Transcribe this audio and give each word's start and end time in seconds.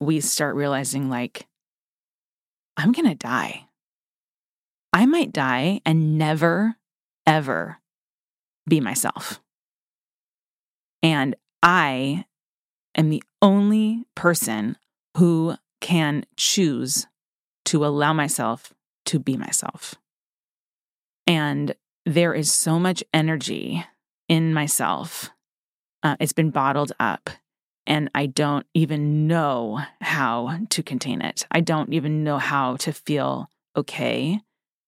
we 0.00 0.20
start 0.20 0.54
realizing, 0.54 1.08
like, 1.08 1.46
I'm 2.76 2.92
going 2.92 3.08
to 3.08 3.14
die. 3.14 3.66
I 4.92 5.06
might 5.06 5.32
die 5.32 5.80
and 5.84 6.18
never, 6.18 6.76
ever 7.26 7.78
be 8.68 8.80
myself. 8.80 9.40
And 11.02 11.36
I 11.62 12.24
am 12.96 13.10
the 13.10 13.22
only 13.40 14.04
person 14.14 14.76
who 15.16 15.56
can 15.80 16.24
choose 16.36 17.06
to 17.66 17.84
allow 17.84 18.12
myself 18.12 18.72
to 19.06 19.18
be 19.18 19.36
myself. 19.36 19.94
And 21.26 21.74
there 22.04 22.34
is 22.34 22.50
so 22.50 22.78
much 22.78 23.02
energy 23.12 23.84
in 24.28 24.54
myself. 24.54 25.30
Uh, 26.02 26.16
it's 26.20 26.32
been 26.32 26.50
bottled 26.50 26.92
up, 27.00 27.30
and 27.86 28.10
I 28.14 28.26
don't 28.26 28.66
even 28.74 29.26
know 29.26 29.80
how 30.00 30.58
to 30.70 30.82
contain 30.82 31.20
it. 31.22 31.46
I 31.50 31.60
don't 31.60 31.92
even 31.92 32.24
know 32.24 32.38
how 32.38 32.76
to 32.76 32.92
feel 32.92 33.48
okay 33.76 34.40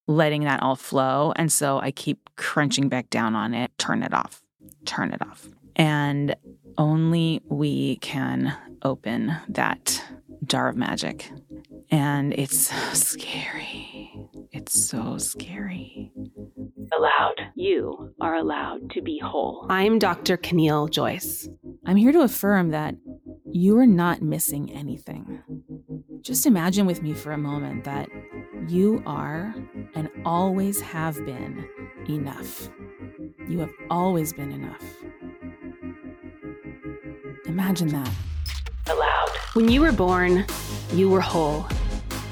letting 0.08 0.44
that 0.44 0.62
all 0.62 0.74
flow. 0.74 1.32
And 1.36 1.52
so 1.52 1.78
I 1.78 1.92
keep 1.92 2.30
crunching 2.36 2.88
back 2.88 3.10
down 3.10 3.36
on 3.36 3.54
it, 3.54 3.70
turn 3.78 4.02
it 4.02 4.12
off, 4.12 4.42
turn 4.86 5.12
it 5.12 5.22
off. 5.22 5.46
And 5.76 6.34
only 6.76 7.42
we 7.48 7.96
can 7.96 8.56
open 8.82 9.36
that 9.48 10.02
jar 10.44 10.68
of 10.68 10.76
magic. 10.76 11.30
And 11.90 12.32
it's 12.32 12.72
scary. 12.98 14.10
It's 14.50 14.88
so 14.88 15.18
scary. 15.18 16.12
Allowed. 16.96 17.52
You 17.54 18.14
are 18.20 18.34
allowed 18.34 18.90
to 18.90 19.02
be 19.02 19.18
whole. 19.18 19.66
I'm 19.68 19.98
Dr. 19.98 20.36
Caneel 20.36 20.90
Joyce. 20.90 21.48
I'm 21.88 21.96
here 21.96 22.12
to 22.12 22.20
affirm 22.20 22.72
that 22.72 22.96
you 23.50 23.78
are 23.78 23.86
not 23.86 24.20
missing 24.20 24.70
anything. 24.70 25.42
Just 26.20 26.44
imagine 26.44 26.84
with 26.84 27.02
me 27.02 27.14
for 27.14 27.32
a 27.32 27.38
moment 27.38 27.84
that 27.84 28.10
you 28.68 29.02
are 29.06 29.54
and 29.94 30.10
always 30.22 30.82
have 30.82 31.14
been 31.24 31.66
enough. 32.06 32.68
You 33.48 33.60
have 33.60 33.72
always 33.88 34.34
been 34.34 34.52
enough. 34.52 34.84
Imagine 37.46 37.88
that. 37.88 38.10
Allowed. 38.88 39.30
When 39.54 39.70
you 39.70 39.80
were 39.80 39.90
born, 39.90 40.44
you 40.92 41.08
were 41.08 41.22
whole, 41.22 41.66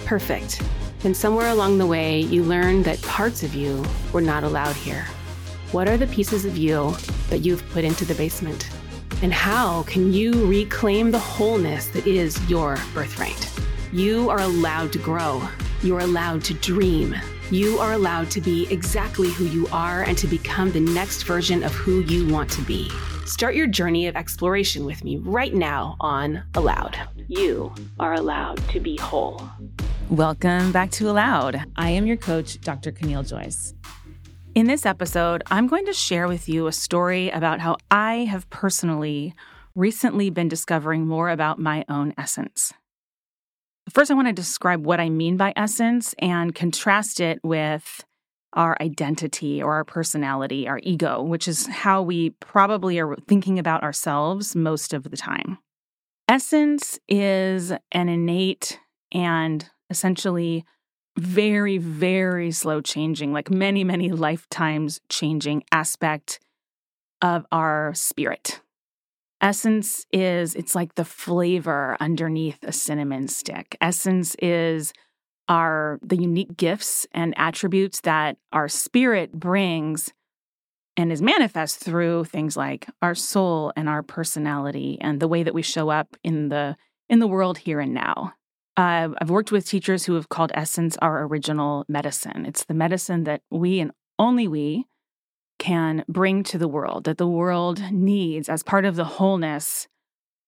perfect. 0.05 0.61
And 1.03 1.17
somewhere 1.17 1.48
along 1.48 1.79
the 1.79 1.87
way, 1.87 2.20
you 2.20 2.43
learned 2.43 2.85
that 2.85 3.01
parts 3.01 3.43
of 3.43 3.55
you 3.55 3.83
were 4.13 4.20
not 4.20 4.45
allowed 4.45 4.77
here. 4.77 5.07
What 5.73 5.89
are 5.89 5.97
the 5.97 6.09
pieces 6.09 6.45
of 6.45 6.59
you 6.59 6.95
that 7.31 7.39
you've 7.39 7.67
put 7.70 7.85
into 7.85 8.05
the 8.05 8.15
basement? 8.17 8.69
And 9.22 9.33
how 9.33 9.84
can 9.84 10.12
you 10.12 10.47
reclaim 10.47 11.11
the 11.11 11.19
wholeness 11.19 11.86
that 11.89 12.06
is 12.06 12.39
your 12.50 12.77
birthright? 12.92 13.50
You 13.91 14.28
are 14.28 14.41
allowed 14.41 14.92
to 14.92 14.98
grow. 14.98 15.42
You 15.83 15.97
are 15.97 16.00
allowed 16.00 16.45
to 16.45 16.55
dream. 16.55 17.14
You 17.50 17.78
are 17.78 17.92
allowed 17.92 18.31
to 18.33 18.42
be 18.42 18.70
exactly 18.70 19.31
who 19.31 19.47
you 19.47 19.69
are 19.73 20.03
and 20.03 20.19
to 20.19 20.27
become 20.27 20.70
the 20.70 20.81
next 20.81 21.23
version 21.23 21.62
of 21.62 21.73
who 21.73 22.00
you 22.00 22.31
want 22.31 22.50
to 22.50 22.62
be. 22.62 22.91
Start 23.25 23.55
your 23.55 23.67
journey 23.67 24.06
of 24.06 24.17
exploration 24.17 24.84
with 24.84 25.03
me 25.03 25.17
right 25.17 25.55
now 25.55 25.97
on 25.98 26.42
Allowed. 26.55 26.98
You 27.27 27.75
are 27.98 28.14
allowed 28.14 28.58
to 28.69 28.80
be 28.80 28.97
whole. 28.98 29.48
Welcome 30.11 30.73
back 30.73 30.91
to 30.92 31.08
Allowed. 31.08 31.64
I 31.77 31.89
am 31.89 32.06
your 32.06 32.19
coach, 32.19 32.61
Dr. 32.61 32.92
Caneel 32.92 33.27
Joyce. 33.27 33.73
In 34.57 34.69
this 34.69 34.87
episode, 34.87 35.43
I'm 35.49 35.67
going 35.67 35.85
to 35.85 35.93
share 35.93 36.27
with 36.27 36.49
you 36.49 36.67
a 36.67 36.73
story 36.73 37.29
about 37.29 37.61
how 37.61 37.77
I 37.91 38.25
have 38.25 38.49
personally 38.49 39.35
recently 39.75 40.31
been 40.31 40.48
discovering 40.48 41.07
more 41.07 41.29
about 41.29 41.59
my 41.59 41.85
own 41.91 42.15
essence. 42.17 42.73
First, 43.91 44.11
I 44.11 44.15
want 44.15 44.29
to 44.29 44.33
describe 44.33 44.87
what 44.87 44.98
I 44.98 45.11
mean 45.11 45.37
by 45.37 45.53
essence 45.57 46.15
and 46.21 46.55
contrast 46.55 47.21
it 47.21 47.39
with 47.45 48.03
our 48.55 48.79
identity 48.80 49.63
or 49.63 49.75
our 49.75 49.85
personality, 49.85 50.67
our 50.67 50.80
ego, 50.83 51.20
which 51.20 51.47
is 51.47 51.67
how 51.67 52.01
we 52.01 52.30
probably 52.41 52.98
are 52.98 53.14
thinking 53.29 53.59
about 53.59 53.83
ourselves 53.83 54.57
most 54.57 54.95
of 54.95 55.03
the 55.11 55.19
time. 55.19 55.59
Essence 56.30 56.98
is 57.11 57.73
an 57.92 58.09
innate 58.09 58.80
and 59.13 59.69
essentially 59.91 60.64
very, 61.17 61.79
very 61.79 62.51
slow 62.51 62.81
changing, 62.81 63.33
like 63.33 63.51
many, 63.51 63.85
many 63.85 64.11
lifetimes 64.11 65.01
changing 65.09 65.65
aspect 65.73 66.41
of 67.23 67.47
our 67.51 67.93
spirit. 67.95 68.61
Essence 69.41 70.07
is, 70.13 70.55
it's 70.55 70.75
like 70.75 70.95
the 70.95 71.05
flavor 71.05 71.97
underneath 72.01 72.59
a 72.63 72.73
cinnamon 72.73 73.29
stick. 73.29 73.77
Essence 73.81 74.35
is 74.41 74.93
our 75.49 76.01
the 76.03 76.17
unique 76.17 76.57
gifts 76.57 77.07
and 77.13 77.33
attributes 77.37 78.01
that 78.01 78.37
our 78.53 78.69
spirit 78.69 79.33
brings 79.33 80.13
and 80.97 81.13
is 81.13 81.23
manifest 81.23 81.79
through 81.79 82.25
things 82.25 82.57
like 82.57 82.89
our 83.03 83.15
soul 83.15 83.73
and 83.77 83.89
our 83.89 84.03
personality 84.03 84.98
and 85.01 85.21
the 85.21 85.29
way 85.29 85.43
that 85.43 85.55
we 85.55 85.63
show 85.63 85.89
up 85.89 86.17
in 86.25 86.48
the 86.48 86.77
in 87.09 87.21
the 87.21 87.27
world 87.27 87.59
here 87.59 87.79
and 87.79 87.95
now. 87.95 88.33
Uh, 88.77 89.09
I've 89.19 89.31
worked 89.31 89.53
with 89.53 89.67
teachers 89.67 90.05
who 90.05 90.14
have 90.14 90.29
called 90.29 90.53
essence 90.55 90.97
our 91.01 91.25
original 91.25 91.85
medicine. 91.89 92.45
It's 92.45 92.64
the 92.64 92.75
medicine 92.75 93.25
that 93.25 93.41
we 93.51 93.81
and 93.81 93.92
only 94.19 94.47
we 94.47 94.87
can 95.59 96.05
bring 96.09 96.42
to 96.45 96.59
the 96.59 96.69
world, 96.69 97.05
that 97.05 97.17
the 97.17 97.27
world 97.27 97.91
needs 97.91 98.48
as 98.48 98.63
part 98.63 98.85
of 98.85 98.97
the 98.97 99.05
wholeness 99.05 99.89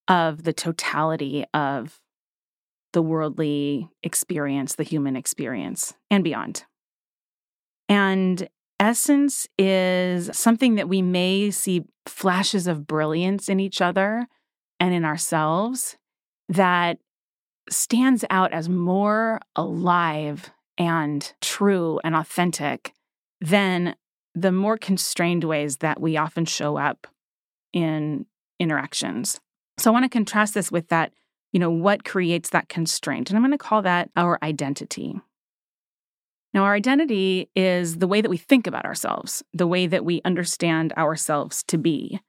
of 0.07 0.45
the 0.45 0.53
totality 0.53 1.45
of 1.55 2.01
the 2.93 3.03
worldly 3.03 3.89
experience, 4.03 4.75
the 4.75 4.83
human 4.83 5.17
experience, 5.17 5.95
and 6.11 6.25
beyond. 6.25 6.65
And 7.89 8.49
essence 8.79 9.47
is 9.59 10.31
something 10.37 10.75
that 10.75 10.89
we 10.89 11.03
may 11.03 11.51
see 11.51 11.85
flashes 12.07 12.67
of 12.67 12.87
brilliance 12.87 13.49
in 13.49 13.61
each 13.61 13.81
other 13.81 14.27
and 14.81 14.95
in 14.95 15.05
ourselves 15.05 15.97
that 16.49 16.99
stands 17.71 18.25
out 18.31 18.53
as 18.53 18.69
more 18.69 19.41
alive 19.57 20.51
and 20.77 21.33
true 21.41 22.01
and 22.05 22.15
authentic 22.15 22.93
than 23.41 23.95
the 24.35 24.53
more 24.53 24.77
constrained 24.77 25.45
ways 25.45 25.79
that 25.79 26.01
we 26.01 26.17
often 26.17 26.45
show 26.45 26.77
up 26.77 27.07
in 27.73 28.27
interactions. 28.59 29.41
So 29.79 29.91
I 29.91 29.93
want 29.93 30.05
to 30.05 30.09
contrast 30.09 30.55
this 30.55 30.71
with 30.71 30.89
that, 30.89 31.13
you 31.53 31.61
know, 31.61 31.71
what 31.71 32.05
creates 32.05 32.51
that 32.51 32.69
constraint? 32.69 33.31
And 33.31 33.37
I'm 33.37 33.43
going 33.43 33.53
to 33.53 33.59
call 33.59 33.83
that 33.83 34.11
our 34.17 34.39
identity. 34.43 35.21
Now, 36.55 36.65
our 36.65 36.75
identity 36.75 37.51
is 37.55 37.99
the 37.99 38.09
way 38.09 38.21
that 38.21 38.31
we 38.31 38.39
think 38.39 38.67
about 38.67 38.85
ourselves, 38.85 39.43
the 39.53 39.67
way 39.67 39.87
that 39.87 40.05
we 40.05 40.23
understand 40.25 40.93
ourselves 40.95 41.63
to 41.65 41.79
be. 41.79 42.21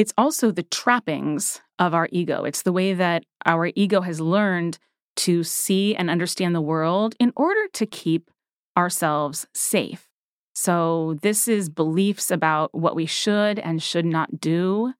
It's 0.00 0.14
also 0.16 0.50
the 0.50 0.62
trappings 0.62 1.60
of 1.78 1.92
our 1.92 2.08
ego. 2.10 2.44
It's 2.44 2.62
the 2.62 2.72
way 2.72 2.94
that 2.94 3.22
our 3.44 3.70
ego 3.74 4.00
has 4.00 4.18
learned 4.18 4.78
to 5.16 5.44
see 5.44 5.94
and 5.94 6.08
understand 6.08 6.54
the 6.54 6.62
world 6.62 7.14
in 7.20 7.34
order 7.36 7.68
to 7.74 7.84
keep 7.84 8.30
ourselves 8.78 9.46
safe. 9.52 10.08
So, 10.54 11.18
this 11.20 11.48
is 11.48 11.68
beliefs 11.68 12.30
about 12.30 12.74
what 12.74 12.96
we 12.96 13.04
should 13.04 13.58
and 13.58 13.82
should 13.82 14.06
not 14.06 14.40
do, 14.40 14.94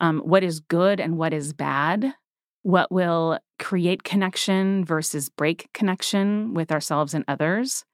um, 0.00 0.20
what 0.20 0.42
is 0.42 0.60
good 0.60 1.00
and 1.00 1.18
what 1.18 1.34
is 1.34 1.52
bad, 1.52 2.14
what 2.62 2.90
will 2.90 3.38
create 3.58 4.04
connection 4.04 4.86
versus 4.86 5.28
break 5.28 5.68
connection 5.74 6.54
with 6.54 6.72
ourselves 6.72 7.12
and 7.12 7.26
others. 7.28 7.84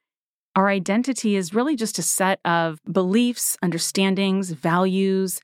Our 0.54 0.68
identity 0.68 1.34
is 1.34 1.54
really 1.54 1.74
just 1.74 1.98
a 1.98 2.02
set 2.02 2.38
of 2.44 2.78
beliefs, 2.84 3.56
understandings, 3.62 4.52
values, 4.52 5.40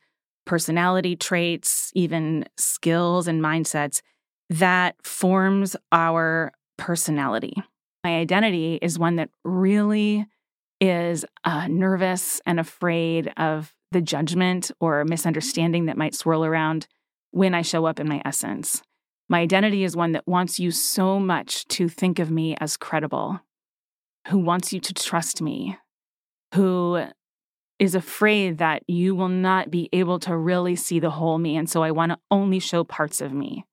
personality 0.48 1.14
traits, 1.14 1.92
even 1.94 2.44
skills 2.56 3.28
and 3.28 3.40
mindsets 3.42 4.00
that 4.48 4.96
forms 5.04 5.76
our 5.92 6.52
personality. 6.78 7.54
My 8.02 8.16
identity 8.16 8.78
is 8.80 8.98
one 8.98 9.16
that 9.16 9.28
really 9.44 10.26
is 10.80 11.26
uh, 11.44 11.68
nervous 11.68 12.40
and 12.46 12.58
afraid 12.58 13.30
of 13.36 13.74
the 13.92 14.00
judgment 14.00 14.70
or 14.80 15.04
misunderstanding 15.04 15.86
that 15.86 15.98
might 15.98 16.14
swirl 16.14 16.44
around 16.44 16.86
when 17.30 17.54
I 17.54 17.62
show 17.62 17.84
up 17.84 18.00
in 18.00 18.08
my 18.08 18.22
essence. 18.24 18.82
My 19.28 19.40
identity 19.40 19.84
is 19.84 19.96
one 19.96 20.12
that 20.12 20.26
wants 20.26 20.58
you 20.58 20.70
so 20.70 21.20
much 21.20 21.66
to 21.68 21.88
think 21.88 22.18
of 22.18 22.30
me 22.30 22.56
as 22.58 22.78
credible, 22.78 23.40
who 24.28 24.38
wants 24.38 24.72
you 24.72 24.80
to 24.80 24.94
trust 24.94 25.42
me, 25.42 25.76
who 26.54 27.04
is 27.78 27.94
afraid 27.94 28.58
that 28.58 28.82
you 28.88 29.14
will 29.14 29.28
not 29.28 29.70
be 29.70 29.88
able 29.92 30.18
to 30.20 30.36
really 30.36 30.76
see 30.76 30.98
the 30.98 31.10
whole 31.10 31.38
me. 31.38 31.56
And 31.56 31.68
so 31.70 31.82
I 31.82 31.90
want 31.90 32.12
to 32.12 32.18
only 32.30 32.58
show 32.58 32.84
parts 32.84 33.20
of 33.20 33.32
me. 33.32 33.64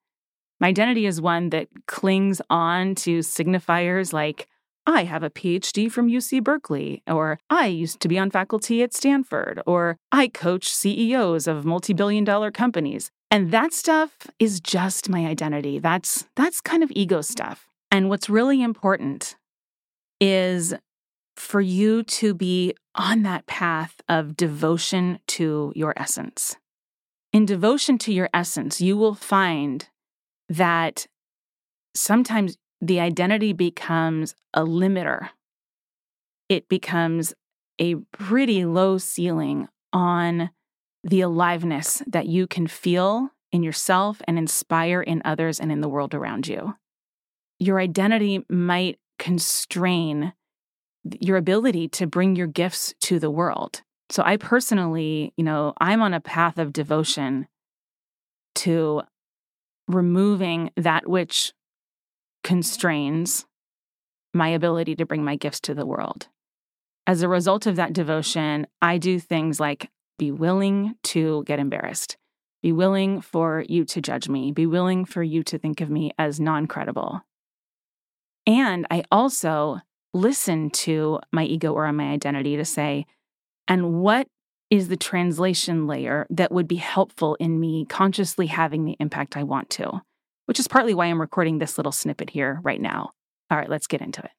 My 0.60 0.68
identity 0.68 1.06
is 1.06 1.20
one 1.20 1.50
that 1.50 1.68
clings 1.88 2.42
on 2.50 2.96
to 2.96 3.20
signifiers 3.20 4.14
like 4.14 4.48
I 4.88 5.04
have 5.04 5.24
a 5.24 5.30
PhD 5.30 5.92
from 5.92 6.10
UC 6.10 6.44
Berkeley, 6.44 7.02
or 7.08 7.40
I 7.50 7.68
used 7.68 8.00
to 8.02 8.08
be 8.08 8.20
on 8.20 8.30
faculty 8.30 8.84
at 8.84 8.94
Stanford, 8.94 9.62
or 9.66 9.98
I 10.12 10.28
coach 10.28 10.70
CEOs 10.70 11.48
of 11.48 11.66
multi 11.66 11.94
billion 11.94 12.24
dollar 12.24 12.52
companies. 12.52 13.10
And 13.32 13.52
that 13.52 13.74
stuff 13.74 14.28
is 14.38 14.60
just 14.60 15.10
my 15.10 15.26
identity. 15.26 15.80
That's 15.80 16.28
that's 16.36 16.62
kind 16.62 16.84
of 16.84 16.92
ego 16.96 17.22
stuff. 17.22 17.68
And 17.90 18.10
what's 18.10 18.30
really 18.30 18.62
important 18.62 19.36
is 20.22 20.74
for 21.36 21.62
you 21.62 22.04
to 22.04 22.34
be 22.34 22.74
on 22.96 23.24
that 23.24 23.46
path 23.46 23.96
of 24.08 24.38
devotion 24.38 25.20
to 25.28 25.74
your 25.76 25.94
essence. 25.98 26.56
In 27.34 27.46
devotion 27.46 27.98
to 28.00 28.14
your 28.14 28.30
essence, 28.34 28.80
you 28.80 28.96
will 28.96 29.16
find 29.16 29.88
that 30.48 31.08
sometimes 31.94 32.58
the 32.80 33.00
identity 33.00 33.54
becomes 33.54 34.36
a 34.54 34.62
limiter. 34.62 35.30
It 36.48 36.70
becomes 36.70 37.34
a 37.80 37.96
pretty 38.14 38.66
low 38.66 38.98
ceiling 38.98 39.68
on 39.92 40.50
the 41.04 41.22
aliveness 41.22 42.02
that 42.08 42.28
you 42.28 42.48
can 42.48 42.68
feel 42.68 43.30
in 43.52 43.64
yourself 43.64 44.22
and 44.28 44.38
inspire 44.38 45.02
in 45.02 45.22
others 45.26 45.60
and 45.60 45.72
in 45.72 45.82
the 45.82 45.90
world 45.90 46.14
around 46.14 46.48
you. 46.48 46.76
Your 47.60 47.80
identity 47.80 48.46
might 48.50 49.00
constrain 49.18 50.34
your 51.20 51.38
ability 51.38 51.88
to 51.90 52.08
bring 52.08 52.36
your 52.36 52.48
gifts 52.48 52.94
to 53.02 53.20
the 53.20 53.32
world. 53.32 53.82
So 54.10 54.24
I 54.24 54.38
personally, 54.38 55.34
you 55.38 55.44
know, 55.44 55.74
I'm 55.80 56.02
on 56.02 56.14
a 56.14 56.20
path 56.20 56.58
of 56.58 56.74
devotion 56.74 57.48
to 58.56 59.02
removing 59.88 60.72
that 60.78 61.08
which 61.08 61.54
constrains 62.44 63.46
my 64.34 64.50
ability 64.50 64.96
to 64.96 65.06
bring 65.06 65.24
my 65.24 65.36
gifts 65.36 65.60
to 65.62 65.74
the 65.74 65.86
world. 65.86 66.28
As 67.08 67.22
a 67.22 67.30
result 67.30 67.66
of 67.66 67.76
that 67.76 67.94
devotion, 67.94 68.68
I 68.82 68.98
do 68.98 69.20
things 69.20 69.60
like 69.60 69.90
be 70.18 70.32
willing 70.32 70.96
to 71.04 71.44
get 71.46 71.60
embarrassed, 71.60 72.18
be 72.62 72.72
willing 72.72 73.22
for 73.22 73.64
you 73.68 73.86
to 73.86 74.02
judge 74.02 74.28
me, 74.28 74.52
be 74.52 74.66
willing 74.66 75.06
for 75.06 75.22
you 75.22 75.44
to 75.44 75.58
think 75.58 75.82
of 75.82 75.90
me 75.90 76.12
as 76.18 76.40
non 76.40 76.68
credible. 76.68 77.22
And 78.48 78.86
I 78.90 79.04
also 79.12 79.80
listen 80.16 80.70
to 80.70 81.20
my 81.32 81.44
ego 81.44 81.74
or 81.74 81.92
my 81.92 82.06
identity 82.06 82.56
to 82.56 82.66
say, 82.66 83.06
and 83.68 84.02
what 84.02 84.28
is 84.72 84.88
the 84.88 84.98
translation 84.98 85.86
layer 85.88 86.26
that 86.30 86.52
would 86.52 86.68
be 86.68 86.78
helpful 86.78 87.36
in 87.36 87.60
me 87.60 87.86
consciously 87.86 88.48
having 88.48 88.86
the 88.86 88.96
impact 89.00 89.38
I 89.38 89.44
want 89.44 89.70
to, 89.72 90.02
which 90.46 90.60
is 90.60 90.68
partly 90.68 90.94
why 90.94 91.06
I'm 91.08 91.22
recording 91.22 91.60
this 91.60 91.78
little 91.78 91.92
snippet 91.92 92.30
here 92.30 92.60
right 92.64 92.82
now. 92.82 93.12
All 93.52 93.58
right, 93.58 93.70
let's 93.70 93.88
get 93.88 94.02
into 94.02 94.24
it. 94.24 94.32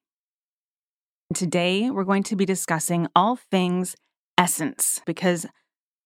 Today, 1.34 1.90
we're 1.90 2.04
going 2.04 2.22
to 2.24 2.36
be 2.36 2.46
discussing 2.46 3.06
all 3.14 3.36
things 3.36 3.96
essence 4.38 5.02
because 5.06 5.46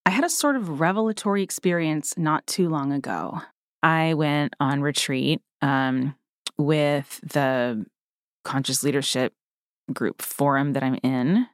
I 0.05 0.11
had 0.11 0.25
a 0.25 0.31
sort 0.31 0.57
of 0.57 0.81
revelatory 0.81 1.43
experience 1.43 2.15
not 2.17 2.47
too 2.47 2.69
long 2.69 2.93
ago. 2.93 3.41
I 3.83 4.15
went 4.15 4.55
on 4.59 4.83
retreat 4.83 5.41
um, 5.63 6.15
with 6.59 7.21
the 7.23 7.87
conscious 8.45 8.83
leadership 8.83 9.33
group 9.93 10.23
forum 10.23 10.73
that 10.75 10.83
I'm 10.83 10.99
in. 11.03 11.47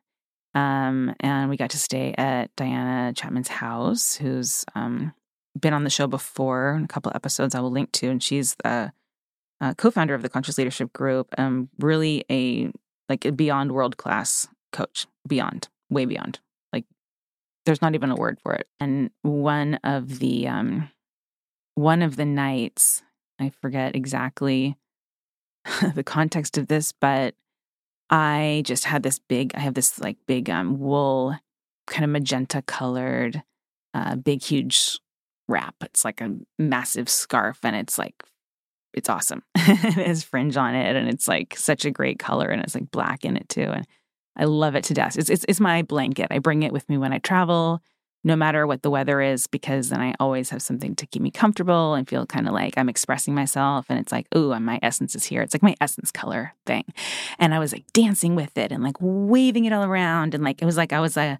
Um, 0.54 1.14
and 1.20 1.50
we 1.50 1.56
got 1.56 1.70
to 1.70 1.78
stay 1.78 2.14
at 2.16 2.54
Diana 2.56 3.12
Chapman's 3.12 3.48
house, 3.48 4.14
who's 4.14 4.64
um, 4.74 5.12
been 5.58 5.74
on 5.74 5.84
the 5.84 5.90
show 5.90 6.06
before, 6.06 6.80
a 6.82 6.88
couple 6.88 7.12
episodes 7.14 7.54
I 7.54 7.60
will 7.60 7.70
link 7.70 7.92
to. 7.92 8.08
And 8.08 8.22
she's 8.22 8.56
the 8.64 8.92
uh, 9.60 9.74
co-founder 9.74 10.14
of 10.14 10.22
the 10.22 10.28
Conscious 10.28 10.58
Leadership 10.58 10.92
Group. 10.92 11.34
Um, 11.38 11.68
really 11.78 12.24
a 12.30 12.70
like 13.08 13.24
a 13.24 13.32
beyond 13.32 13.72
world 13.72 13.96
class 13.96 14.48
coach, 14.72 15.06
beyond, 15.26 15.68
way 15.90 16.04
beyond. 16.04 16.40
Like 16.72 16.84
there's 17.64 17.82
not 17.82 17.94
even 17.94 18.10
a 18.10 18.16
word 18.16 18.38
for 18.42 18.54
it. 18.54 18.66
And 18.80 19.10
one 19.22 19.78
of 19.84 20.18
the 20.18 20.48
um, 20.48 20.90
one 21.74 22.02
of 22.02 22.16
the 22.16 22.24
nights, 22.24 23.02
I 23.38 23.50
forget 23.60 23.94
exactly 23.94 24.76
the 25.94 26.04
context 26.04 26.58
of 26.58 26.68
this, 26.68 26.92
but 26.92 27.34
I 28.10 28.62
just 28.64 28.84
had 28.84 29.02
this 29.02 29.18
big, 29.18 29.52
I 29.54 29.60
have 29.60 29.74
this 29.74 29.98
like 29.98 30.16
big 30.26 30.48
um, 30.48 30.78
wool, 30.78 31.36
kind 31.86 32.04
of 32.04 32.10
magenta 32.10 32.62
colored, 32.62 33.42
uh, 33.94 34.16
big, 34.16 34.42
huge 34.42 35.00
wrap. 35.48 35.74
It's 35.82 36.04
like 36.04 36.20
a 36.20 36.36
massive 36.58 37.08
scarf 37.08 37.60
and 37.62 37.74
it's 37.74 37.98
like, 37.98 38.14
it's 38.94 39.08
awesome. 39.08 39.42
it 39.56 40.06
has 40.06 40.22
fringe 40.22 40.56
on 40.56 40.74
it 40.74 40.96
and 40.96 41.08
it's 41.08 41.28
like 41.28 41.56
such 41.56 41.84
a 41.84 41.90
great 41.90 42.18
color 42.18 42.48
and 42.48 42.62
it's 42.62 42.74
like 42.74 42.90
black 42.90 43.24
in 43.24 43.36
it 43.36 43.48
too. 43.48 43.62
And 43.62 43.86
I 44.36 44.44
love 44.44 44.74
it 44.74 44.84
to 44.84 44.94
death. 44.94 45.18
It's, 45.18 45.30
it's, 45.30 45.44
it's 45.48 45.60
my 45.60 45.82
blanket. 45.82 46.28
I 46.30 46.38
bring 46.38 46.62
it 46.62 46.72
with 46.72 46.88
me 46.88 46.98
when 46.98 47.12
I 47.12 47.18
travel 47.18 47.80
no 48.26 48.34
matter 48.34 48.66
what 48.66 48.82
the 48.82 48.90
weather 48.90 49.20
is, 49.20 49.46
because 49.46 49.88
then 49.88 50.00
I 50.00 50.12
always 50.18 50.50
have 50.50 50.60
something 50.60 50.96
to 50.96 51.06
keep 51.06 51.22
me 51.22 51.30
comfortable 51.30 51.94
and 51.94 52.08
feel 52.08 52.26
kind 52.26 52.48
of 52.48 52.54
like 52.54 52.76
I'm 52.76 52.88
expressing 52.88 53.36
myself. 53.36 53.86
And 53.88 54.00
it's 54.00 54.10
like, 54.10 54.26
oh, 54.32 54.58
my 54.58 54.80
essence 54.82 55.14
is 55.14 55.24
here. 55.24 55.42
It's 55.42 55.54
like 55.54 55.62
my 55.62 55.76
essence 55.80 56.10
color 56.10 56.52
thing. 56.66 56.82
And 57.38 57.54
I 57.54 57.60
was 57.60 57.72
like 57.72 57.84
dancing 57.92 58.34
with 58.34 58.58
it 58.58 58.72
and 58.72 58.82
like 58.82 58.96
waving 58.98 59.64
it 59.64 59.72
all 59.72 59.84
around. 59.84 60.34
And 60.34 60.42
like, 60.42 60.60
it 60.60 60.64
was 60.64 60.76
like 60.76 60.92
I 60.92 60.98
was 60.98 61.16
a, 61.16 61.38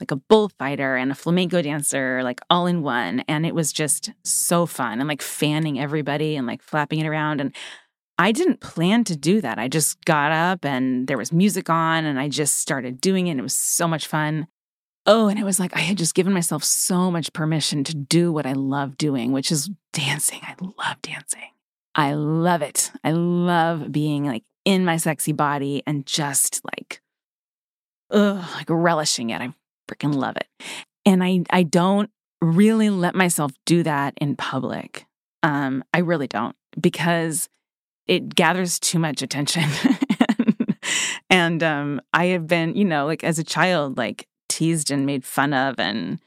like 0.00 0.10
a 0.10 0.16
bullfighter 0.16 0.96
and 0.96 1.10
a 1.10 1.14
flamenco 1.14 1.62
dancer, 1.62 2.22
like 2.22 2.40
all 2.50 2.66
in 2.66 2.82
one. 2.82 3.20
And 3.20 3.46
it 3.46 3.54
was 3.54 3.72
just 3.72 4.12
so 4.22 4.66
fun 4.66 5.00
and 5.00 5.08
like 5.08 5.22
fanning 5.22 5.80
everybody 5.80 6.36
and 6.36 6.46
like 6.46 6.62
flapping 6.62 6.98
it 6.98 7.06
around. 7.06 7.40
And 7.40 7.56
I 8.18 8.32
didn't 8.32 8.60
plan 8.60 9.02
to 9.04 9.16
do 9.16 9.40
that. 9.40 9.58
I 9.58 9.68
just 9.68 10.04
got 10.04 10.30
up 10.30 10.62
and 10.66 11.08
there 11.08 11.16
was 11.16 11.32
music 11.32 11.70
on 11.70 12.04
and 12.04 12.20
I 12.20 12.28
just 12.28 12.58
started 12.58 13.00
doing 13.00 13.28
it. 13.28 13.30
And 13.30 13.40
it 13.40 13.44
was 13.44 13.56
so 13.56 13.88
much 13.88 14.06
fun. 14.06 14.46
Oh, 15.10 15.28
and 15.28 15.38
it 15.38 15.44
was 15.44 15.58
like 15.58 15.74
I 15.74 15.80
had 15.80 15.96
just 15.96 16.14
given 16.14 16.34
myself 16.34 16.62
so 16.62 17.10
much 17.10 17.32
permission 17.32 17.82
to 17.84 17.96
do 17.96 18.30
what 18.30 18.44
I 18.44 18.52
love 18.52 18.98
doing, 18.98 19.32
which 19.32 19.50
is 19.50 19.70
dancing. 19.94 20.40
I 20.42 20.54
love 20.60 21.00
dancing. 21.00 21.48
I 21.94 22.12
love 22.12 22.60
it. 22.60 22.92
I 23.02 23.12
love 23.12 23.90
being 23.90 24.26
like 24.26 24.44
in 24.66 24.84
my 24.84 24.98
sexy 24.98 25.32
body 25.32 25.82
and 25.86 26.04
just 26.04 26.60
like, 26.62 27.00
ugh, 28.10 28.44
like 28.54 28.66
relishing 28.68 29.30
it. 29.30 29.40
I 29.40 29.54
freaking 29.90 30.14
love 30.14 30.36
it. 30.36 30.46
And 31.06 31.24
I, 31.24 31.40
I 31.48 31.62
don't 31.62 32.10
really 32.42 32.90
let 32.90 33.14
myself 33.14 33.52
do 33.64 33.82
that 33.84 34.12
in 34.20 34.36
public. 34.36 35.06
Um, 35.42 35.84
I 35.94 36.00
really 36.00 36.26
don't 36.26 36.54
because 36.78 37.48
it 38.06 38.34
gathers 38.34 38.78
too 38.78 38.98
much 38.98 39.22
attention. 39.22 39.64
and 41.30 41.62
um, 41.62 42.02
I 42.12 42.26
have 42.26 42.46
been, 42.46 42.76
you 42.76 42.84
know, 42.84 43.06
like 43.06 43.24
as 43.24 43.38
a 43.38 43.44
child, 43.44 43.96
like 43.96 44.28
teased 44.48 44.90
and 44.90 45.06
made 45.06 45.24
fun 45.24 45.52
of 45.52 45.78
and, 45.78 46.20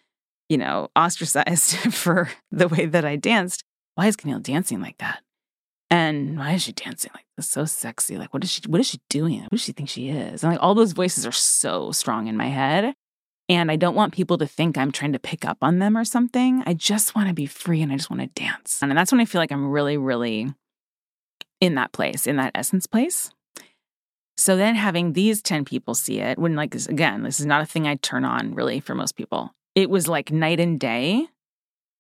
you 0.50 0.58
know, 0.58 0.90
ostracized 0.96 1.76
for 1.94 2.30
the 2.52 2.68
way 2.68 2.86
that 2.86 3.06
I 3.06 3.16
danced. 3.16 3.64
Why 3.96 4.08
is 4.08 4.16
Caneel 4.16 4.42
dancing 4.42 4.82
like 4.82 4.98
that? 5.00 5.22
And 5.90 6.38
why 6.38 6.54
is 6.54 6.64
she 6.64 6.72
dancing 6.72 7.12
like 7.14 7.26
this? 7.36 7.50
So 7.50 7.66
sexy. 7.66 8.18
Like, 8.18 8.34
what 8.34 8.44
is 8.44 8.52
she, 8.52 8.62
what 8.68 8.80
is 8.80 8.88
she 8.88 9.02
doing? 9.10 9.42
Who 9.42 9.50
does 9.50 9.62
she 9.62 9.74
think 9.74 9.90
she 9.90 10.10
is? 10.10 10.42
And 10.42 10.54
like 10.54 10.64
all 10.64 10.74
those 10.74 10.94
voices 10.94 11.26
are 11.26 11.34
so 11.34 11.92
strong 11.92 12.28
in 12.28 12.38
my 12.38 12.48
head. 12.48 12.94
And 13.50 13.70
I 13.70 13.76
don't 13.76 13.96
want 13.96 14.14
people 14.14 14.38
to 14.38 14.48
think 14.48 14.78
I'm 14.78 14.94
trying 14.94 15.12
to 15.12 15.20
pick 15.20 15.44
up 15.44 15.58
on 15.62 15.80
them 15.80 15.98
or 15.98 16.06
something. 16.06 16.64
I 16.66 16.74
just 16.74 17.16
want 17.16 17.28
to 17.28 17.34
be 17.34 17.46
free 17.46 17.82
and 17.82 17.92
I 17.92 17.98
just 17.98 18.10
want 18.10 18.22
to 18.22 18.42
dance. 18.42 18.80
And 18.82 18.98
that's 18.98 19.12
when 19.12 19.20
I 19.20 19.26
feel 19.26 19.42
like 19.42 19.52
I'm 19.52 19.70
really, 19.70 19.98
really 19.98 20.54
in 21.60 21.76
that 21.76 21.92
place, 21.92 22.26
in 22.26 22.38
that 22.38 22.54
essence 22.56 22.88
place. 22.88 23.30
So 24.38 24.56
then 24.56 24.76
having 24.76 25.14
these 25.14 25.42
10 25.42 25.66
people 25.66 25.94
see 25.94 26.20
it, 26.20 26.40
when 26.40 26.56
like 26.56 26.72
this, 26.72 26.88
again, 26.88 27.24
this 27.24 27.40
is 27.40 27.46
not 27.46 27.62
a 27.62 27.66
thing 27.66 27.88
I 27.88 27.96
turn 27.96 28.26
on 28.26 28.56
really 28.56 28.80
for 28.80 28.96
most 28.96 29.16
people. 29.16 29.54
It 29.76 29.90
was 29.90 30.08
like 30.08 30.32
night 30.32 30.60
and 30.60 30.80
day 30.80 31.28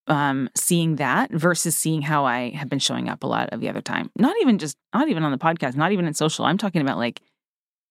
um 0.08 0.50
seeing 0.56 0.96
that 0.96 1.32
versus 1.32 1.78
seeing 1.78 2.02
how 2.02 2.26
I 2.26 2.50
have 2.50 2.68
been 2.68 2.80
showing 2.80 3.08
up 3.08 3.24
a 3.24 3.28
lot 3.28 3.50
of 3.50 3.60
the 3.60 3.70
other 3.70 3.82
time. 3.82 4.10
Not 4.18 4.36
even 4.42 4.58
just 4.58 4.76
not 4.94 5.10
even 5.10 5.24
on 5.24 5.32
the 5.32 5.38
podcast, 5.38 5.76
not 5.76 5.92
even 5.92 6.06
in 6.06 6.14
social. 6.14 6.46
I'm 6.46 6.58
talking 6.58 6.82
about 6.82 6.98
like 6.98 7.22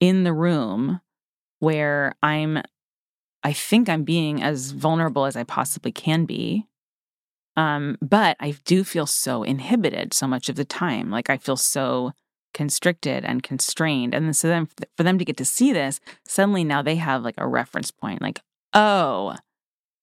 in 0.01 0.25
the 0.25 0.33
room 0.33 1.01
where 1.61 2.15
I'm 2.23 2.63
I 3.43 3.53
think 3.53 3.89
I'm 3.89 4.05
being 4.05 4.43
as 4.43 4.73
vulnerable 4.73 5.25
as 5.25 5.37
I 5.37 5.45
possibly 5.45 5.93
can 5.93 6.25
be. 6.25 6.67
Um, 7.57 7.97
but 8.01 8.37
I 8.41 8.55
do 8.65 8.85
feel 8.85 9.07
so 9.07 9.43
inhibited 9.43 10.13
so 10.13 10.27
much 10.27 10.49
of 10.49 10.57
the 10.57 10.65
time. 10.65 11.11
Like 11.11 11.31
I 11.31 11.37
feel 11.37 11.57
so 11.57 12.13
constricted 12.53 13.25
and 13.25 13.43
constrained. 13.43 14.15
And 14.15 14.35
so 14.35 14.49
then 14.49 14.69
for 14.97 15.03
them 15.03 15.19
to 15.19 15.25
get 15.25 15.37
to 15.39 15.45
see 15.45 15.73
this, 15.73 16.01
suddenly 16.27 16.65
now 16.65 16.83
they 16.83 16.97
have 16.97 17.23
like 17.23 17.37
a 17.39 17.47
reference 17.47 17.91
point 17.91 18.23
like, 18.23 18.41
oh, 18.75 19.37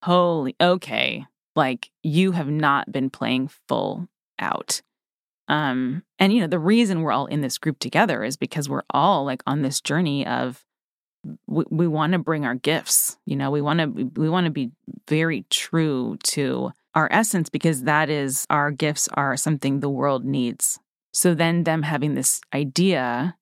holy, 0.03 0.55
okay. 0.59 1.25
Like 1.55 1.89
you 2.03 2.31
have 2.33 2.47
not 2.47 2.91
been 2.91 3.09
playing 3.09 3.49
full 3.67 4.07
out. 4.39 4.81
Um, 5.47 6.03
and 6.19 6.33
you 6.33 6.41
know, 6.41 6.47
the 6.47 6.59
reason 6.59 7.01
we're 7.01 7.11
all 7.11 7.25
in 7.25 7.41
this 7.41 7.57
group 7.57 7.79
together 7.79 8.23
is 8.23 8.37
because 8.37 8.67
we're 8.69 8.83
all 8.89 9.25
like 9.25 9.41
on 9.47 9.61
this 9.61 9.81
journey 9.81 10.25
of 10.25 10.63
we, 11.47 11.63
we 11.69 11.87
want 11.87 12.13
to 12.13 12.19
bring 12.19 12.45
our 12.45 12.55
gifts. 12.55 13.17
You 13.25 13.35
know, 13.35 13.49
we 13.49 13.61
want 13.61 13.79
to 13.79 14.11
we 14.19 14.29
want 14.29 14.45
to 14.45 14.51
be 14.51 14.71
very 15.07 15.45
true 15.49 16.17
to 16.25 16.71
our 16.95 17.07
essence 17.11 17.49
because 17.49 17.83
that 17.83 18.09
is 18.09 18.45
our 18.49 18.71
gifts 18.71 19.07
are 19.13 19.37
something 19.37 19.79
the 19.79 19.89
world 19.89 20.25
needs 20.25 20.79
so 21.17 21.33
then 21.33 21.63
them 21.63 21.81
having 21.81 22.13
this 22.13 22.39
idea 22.53 23.35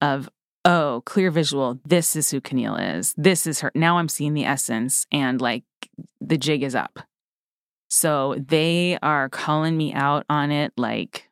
of, 0.00 0.30
oh, 0.64 1.02
clear 1.04 1.30
visual, 1.30 1.78
this 1.84 2.16
is 2.16 2.30
who 2.30 2.40
Caneel 2.40 2.96
is. 2.96 3.12
This 3.18 3.46
is 3.46 3.60
her. 3.60 3.70
Now 3.74 3.98
I'm 3.98 4.08
seeing 4.08 4.32
the 4.32 4.46
essence 4.46 5.06
and 5.12 5.38
like 5.38 5.64
the 6.22 6.38
jig 6.38 6.62
is 6.62 6.74
up. 6.74 7.00
So 7.90 8.34
they 8.38 8.98
are 9.02 9.28
calling 9.28 9.76
me 9.76 9.92
out 9.92 10.24
on 10.30 10.50
it 10.50 10.72
like 10.78 11.28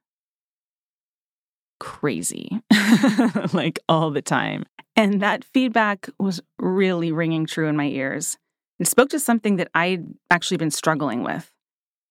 crazy, 1.81 2.61
like 3.55 3.79
all 3.89 4.11
the 4.11 4.21
time. 4.21 4.67
And 4.97 5.23
that 5.23 5.45
feedback 5.45 6.11
was 6.19 6.43
really 6.59 7.11
ringing 7.11 7.47
true 7.47 7.69
in 7.69 7.77
my 7.77 7.87
ears. 7.87 8.37
It 8.79 8.87
spoke 8.87 9.09
to 9.11 9.19
something 9.19 9.57
that 9.57 9.71
I'd 9.75 10.05
actually 10.31 10.59
been 10.59 10.71
struggling 10.71 11.23
with. 11.23 11.51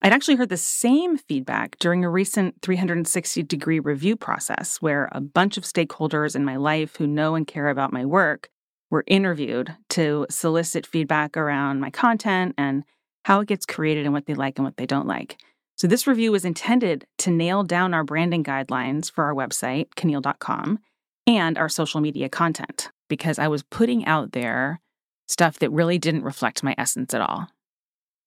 I'd 0.05 0.13
actually 0.13 0.35
heard 0.35 0.49
the 0.49 0.57
same 0.57 1.17
feedback 1.17 1.79
during 1.79 2.05
a 2.05 2.09
recent 2.11 2.61
360 2.61 3.41
degree 3.41 3.79
review 3.79 4.15
process 4.15 4.77
where 4.79 5.09
a 5.11 5.19
bunch 5.19 5.57
of 5.57 5.63
stakeholders 5.63 6.35
in 6.35 6.45
my 6.45 6.57
life 6.57 6.97
who 6.97 7.07
know 7.07 7.33
and 7.33 7.47
care 7.47 7.69
about 7.69 7.91
my 7.91 8.05
work 8.05 8.49
were 8.91 9.03
interviewed 9.07 9.75
to 9.89 10.27
solicit 10.29 10.85
feedback 10.85 11.35
around 11.35 11.79
my 11.79 11.89
content 11.89 12.53
and 12.55 12.83
how 13.23 13.39
it 13.39 13.47
gets 13.47 13.65
created 13.65 14.05
and 14.05 14.13
what 14.13 14.27
they 14.27 14.35
like 14.35 14.59
and 14.59 14.65
what 14.65 14.77
they 14.77 14.85
don't 14.85 15.07
like. 15.07 15.37
So, 15.75 15.87
this 15.87 16.05
review 16.05 16.31
was 16.31 16.45
intended 16.45 17.07
to 17.17 17.31
nail 17.31 17.63
down 17.63 17.95
our 17.95 18.03
branding 18.03 18.43
guidelines 18.43 19.11
for 19.11 19.23
our 19.23 19.33
website, 19.33 19.87
Caneel.com, 19.97 20.77
and 21.25 21.57
our 21.57 21.67
social 21.67 21.99
media 21.99 22.29
content 22.29 22.91
because 23.09 23.39
I 23.39 23.47
was 23.47 23.63
putting 23.63 24.05
out 24.05 24.33
there 24.33 24.81
stuff 25.27 25.57
that 25.57 25.71
really 25.71 25.97
didn't 25.97 26.25
reflect 26.25 26.61
my 26.61 26.75
essence 26.77 27.15
at 27.15 27.21
all. 27.21 27.47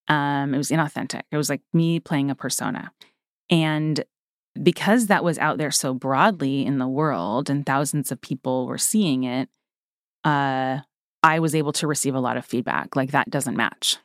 Um, 0.09 0.55
it 0.55 0.59
was 0.59 0.71
inauthentic. 0.71 1.23
It 1.31 1.37
was 1.37 1.51
like 1.51 1.61
me 1.73 2.01
playing 2.01 2.31
a 2.31 2.35
persona. 2.35 2.93
And 3.51 4.05
because 4.61 5.07
that 5.07 5.25
was 5.25 5.39
out 5.39 5.59
there 5.59 5.71
so 5.71 5.95
broadly 5.95 6.65
in 6.65 6.79
the 6.79 6.89
world 6.89 7.49
and 7.51 7.65
thousands 7.65 8.11
of 8.11 8.21
people 8.21 8.67
were 8.67 8.79
seeing 8.79 9.25
it, 9.25 9.49
uh, 10.25 10.79
I 11.23 11.39
was 11.41 11.55
able 11.55 11.73
to 11.75 11.87
receive 11.87 12.15
a 12.15 12.21
lot 12.21 12.37
of 12.37 12.45
feedback 12.45 12.97
like 12.97 13.11
that 13.11 13.31
doesn't 13.31 13.57
match. 13.57 13.99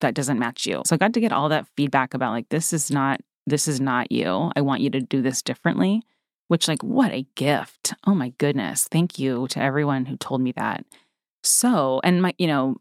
That 0.00 0.14
doesn't 0.14 0.38
match 0.38 0.66
you. 0.66 0.82
So 0.86 0.94
I 0.94 0.98
got 0.98 1.12
to 1.14 1.20
get 1.20 1.32
all 1.32 1.48
that 1.50 1.68
feedback 1.76 2.14
about 2.14 2.32
like 2.32 2.48
this 2.48 2.72
is 2.72 2.90
not 2.90 3.20
this 3.46 3.66
is 3.66 3.80
not 3.80 4.12
you. 4.12 4.50
I 4.54 4.60
want 4.60 4.80
you 4.80 4.90
to 4.90 5.00
do 5.00 5.22
this 5.22 5.42
differently. 5.42 6.02
Which 6.48 6.68
like 6.68 6.82
what 6.82 7.12
a 7.12 7.26
gift. 7.34 7.94
Oh 8.06 8.14
my 8.14 8.30
goodness. 8.38 8.86
Thank 8.90 9.18
you 9.18 9.46
to 9.48 9.62
everyone 9.62 10.04
who 10.06 10.16
told 10.16 10.40
me 10.40 10.52
that. 10.52 10.84
So, 11.42 12.00
and 12.04 12.22
my 12.22 12.34
you 12.38 12.46
know, 12.46 12.76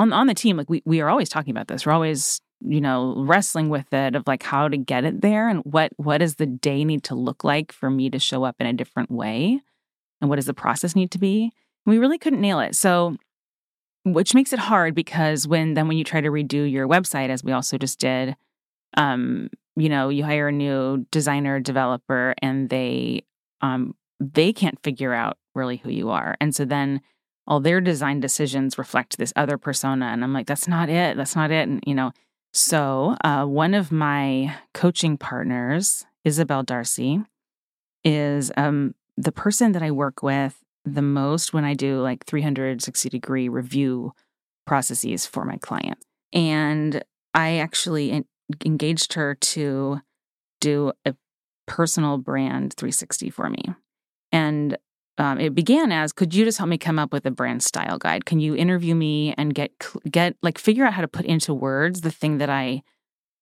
on 0.00 0.12
on 0.12 0.26
the 0.26 0.34
team, 0.34 0.56
like 0.56 0.70
we 0.70 0.82
we 0.84 1.00
are 1.00 1.10
always 1.10 1.28
talking 1.28 1.50
about 1.50 1.68
this. 1.68 1.84
We're 1.84 1.92
always 1.92 2.40
you 2.60 2.80
know 2.80 3.14
wrestling 3.18 3.68
with 3.68 3.92
it 3.92 4.14
of 4.14 4.26
like 4.26 4.42
how 4.42 4.68
to 4.68 4.76
get 4.76 5.04
it 5.04 5.20
there 5.20 5.48
and 5.48 5.60
what 5.64 5.92
what 5.96 6.18
does 6.18 6.36
the 6.36 6.46
day 6.46 6.84
need 6.84 7.04
to 7.04 7.14
look 7.14 7.44
like 7.44 7.72
for 7.72 7.90
me 7.90 8.10
to 8.10 8.18
show 8.18 8.44
up 8.44 8.56
in 8.58 8.66
a 8.66 8.72
different 8.72 9.10
way? 9.10 9.60
And 10.20 10.28
what 10.28 10.36
does 10.36 10.46
the 10.46 10.54
process 10.54 10.96
need 10.96 11.10
to 11.12 11.18
be? 11.18 11.52
And 11.84 11.92
we 11.92 11.98
really 11.98 12.18
couldn't 12.18 12.40
nail 12.40 12.60
it. 12.60 12.74
So 12.74 13.16
which 14.04 14.34
makes 14.34 14.54
it 14.54 14.58
hard 14.58 14.94
because 14.94 15.46
when 15.46 15.74
then 15.74 15.86
when 15.86 15.98
you 15.98 16.04
try 16.04 16.22
to 16.22 16.30
redo 16.30 16.70
your 16.70 16.88
website 16.88 17.28
as 17.28 17.44
we 17.44 17.52
also 17.52 17.76
just 17.76 18.00
did 18.00 18.34
um 18.96 19.50
you 19.76 19.90
know 19.90 20.08
you 20.08 20.24
hire 20.24 20.48
a 20.48 20.52
new 20.52 21.06
designer 21.10 21.60
developer 21.60 22.34
and 22.40 22.70
they 22.70 23.22
um 23.60 23.94
they 24.18 24.52
can't 24.52 24.82
figure 24.82 25.12
out 25.12 25.38
really 25.54 25.78
who 25.78 25.90
you 25.90 26.10
are. 26.10 26.36
And 26.40 26.54
so 26.54 26.64
then 26.64 27.00
all 27.46 27.60
their 27.60 27.80
design 27.80 28.20
decisions 28.20 28.78
reflect 28.78 29.18
this 29.18 29.32
other 29.36 29.58
persona. 29.58 30.06
And 30.06 30.22
I'm 30.22 30.32
like, 30.32 30.46
that's 30.46 30.68
not 30.68 30.88
it. 30.88 31.16
That's 31.16 31.34
not 31.34 31.50
it. 31.50 31.68
And, 31.68 31.82
you 31.86 31.94
know, 31.94 32.12
so 32.52 33.16
uh, 33.22 33.44
one 33.44 33.74
of 33.74 33.92
my 33.92 34.56
coaching 34.74 35.16
partners, 35.16 36.06
Isabel 36.24 36.62
Darcy, 36.62 37.22
is 38.04 38.50
um, 38.56 38.94
the 39.16 39.32
person 39.32 39.72
that 39.72 39.82
I 39.82 39.90
work 39.90 40.22
with 40.22 40.56
the 40.84 41.02
most 41.02 41.52
when 41.52 41.64
I 41.64 41.74
do 41.74 42.00
like 42.00 42.24
360 42.24 43.08
degree 43.08 43.48
review 43.48 44.12
processes 44.66 45.26
for 45.26 45.44
my 45.44 45.56
clients. 45.58 46.04
And 46.32 47.02
I 47.34 47.58
actually 47.58 48.24
engaged 48.64 49.14
her 49.14 49.34
to 49.34 50.00
do 50.60 50.92
a 51.04 51.14
personal 51.66 52.18
brand 52.18 52.74
360 52.74 53.30
for 53.30 53.48
me. 53.50 53.62
And 54.32 54.76
um, 55.20 55.38
it 55.38 55.54
began 55.54 55.92
as 55.92 56.12
could 56.14 56.34
you 56.34 56.46
just 56.46 56.56
help 56.56 56.70
me 56.70 56.78
come 56.78 56.98
up 56.98 57.12
with 57.12 57.26
a 57.26 57.30
brand 57.30 57.62
style 57.62 57.98
guide? 57.98 58.24
Can 58.24 58.40
you 58.40 58.56
interview 58.56 58.94
me 58.94 59.34
and 59.36 59.54
get 59.54 59.70
get 60.10 60.34
like 60.42 60.56
figure 60.58 60.86
out 60.86 60.94
how 60.94 61.02
to 61.02 61.08
put 61.08 61.26
into 61.26 61.52
words 61.52 62.00
the 62.00 62.10
thing 62.10 62.38
that 62.38 62.48
i 62.48 62.82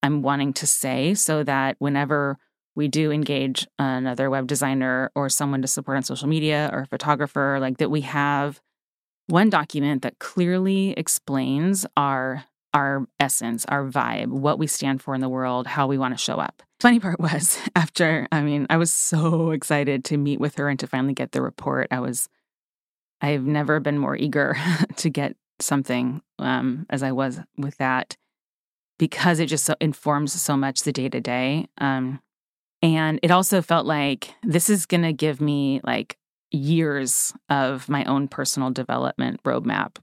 i'm 0.02 0.23
wanting 0.23 0.52
to 0.52 0.66
say 0.66 1.14
so 1.14 1.44
that 1.44 1.76
whenever 1.78 2.37
we 2.75 2.88
do 2.88 3.11
engage 3.12 3.66
another 3.78 4.28
web 4.28 4.47
designer 4.47 5.11
or 5.14 5.28
someone 5.28 5.62
to 5.62 5.68
support 5.68 5.97
on 5.97 6.02
social 6.02 6.28
media 6.28 6.68
or 6.73 6.80
a 6.80 6.87
photographer 6.87 7.58
like 7.61 7.78
that 7.78 7.90
we 7.90 8.00
have 8.00 8.61
one 9.28 9.50
document 9.50 10.02
that 10.02 10.18
clearly 10.18 10.92
explains 10.92 11.87
our 11.97 12.44
our 12.75 13.06
essence, 13.18 13.64
our 13.66 13.84
vibe, 13.87 14.28
what 14.28 14.58
we 14.58 14.66
stand 14.66 15.02
for 15.02 15.14
in 15.14 15.20
the 15.20 15.28
world, 15.28 15.66
how 15.66 15.87
we 15.87 15.98
want 15.98 16.16
to 16.16 16.22
show 16.22 16.37
up. 16.37 16.62
Funny 16.80 17.00
part 17.00 17.20
was 17.20 17.58
after, 17.75 18.28
I 18.30 18.42
mean, 18.42 18.66
I 18.70 18.76
was 18.76 18.92
so 18.92 19.50
excited 19.50 20.04
to 20.06 20.16
meet 20.16 20.40
with 20.40 20.56
her 20.56 20.68
and 20.68 20.78
to 20.80 20.87
finally 20.87 21.14
get 21.14 21.32
the 21.32 21.42
report. 21.42 21.88
I 21.90 22.00
was, 22.00 22.28
I've 23.20 23.44
never 23.44 23.80
been 23.80 23.98
more 23.98 24.16
eager 24.16 24.56
to 24.96 25.10
get 25.10 25.37
something 25.60 26.22
um, 26.38 26.87
as 26.88 27.02
I 27.02 27.12
was 27.12 27.40
with 27.56 27.76
that 27.78 28.16
because 28.98 29.40
it 29.40 29.46
just 29.46 29.64
so 29.64 29.75
informs 29.80 30.32
so 30.40 30.56
much 30.56 30.82
the 30.82 30.92
day 30.92 31.08
to 31.08 31.20
day. 31.20 31.68
And 32.82 33.20
it 33.22 33.30
also 33.30 33.62
felt 33.62 33.87
like 33.87 34.34
this 34.42 34.70
is 34.70 34.87
going 34.87 35.02
to 35.02 35.12
give 35.12 35.40
me 35.40 35.80
like 35.82 36.16
years 36.50 37.32
of 37.48 37.88
my 37.88 38.04
own 38.04 38.28
personal 38.28 38.70
development 38.70 39.42
roadmap 39.42 39.96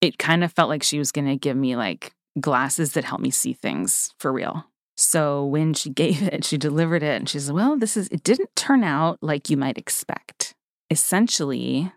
it 0.00 0.18
kind 0.18 0.42
of 0.42 0.52
felt 0.52 0.68
like 0.68 0.82
she 0.82 0.98
was 0.98 1.12
going 1.12 1.26
to 1.26 1.36
give 1.36 1.56
me 1.56 1.76
like 1.76 2.12
glasses 2.40 2.92
that 2.92 3.04
help 3.04 3.20
me 3.20 3.30
see 3.30 3.52
things 3.52 4.12
for 4.18 4.32
real. 4.32 4.64
So 4.96 5.44
when 5.44 5.74
she 5.74 5.90
gave 6.02 6.22
it, 6.22 6.44
she 6.44 6.58
delivered 6.58 7.02
it 7.02 7.16
and 7.16 7.28
she 7.28 7.38
said, 7.38 7.54
Well, 7.54 7.76
this 7.76 7.96
is, 7.96 8.08
it 8.08 8.22
didn't 8.22 8.54
turn 8.56 8.84
out 8.84 9.18
like 9.22 9.50
you 9.50 9.56
might 9.56 9.78
expect. 9.78 10.54
Essentially, 10.90 11.92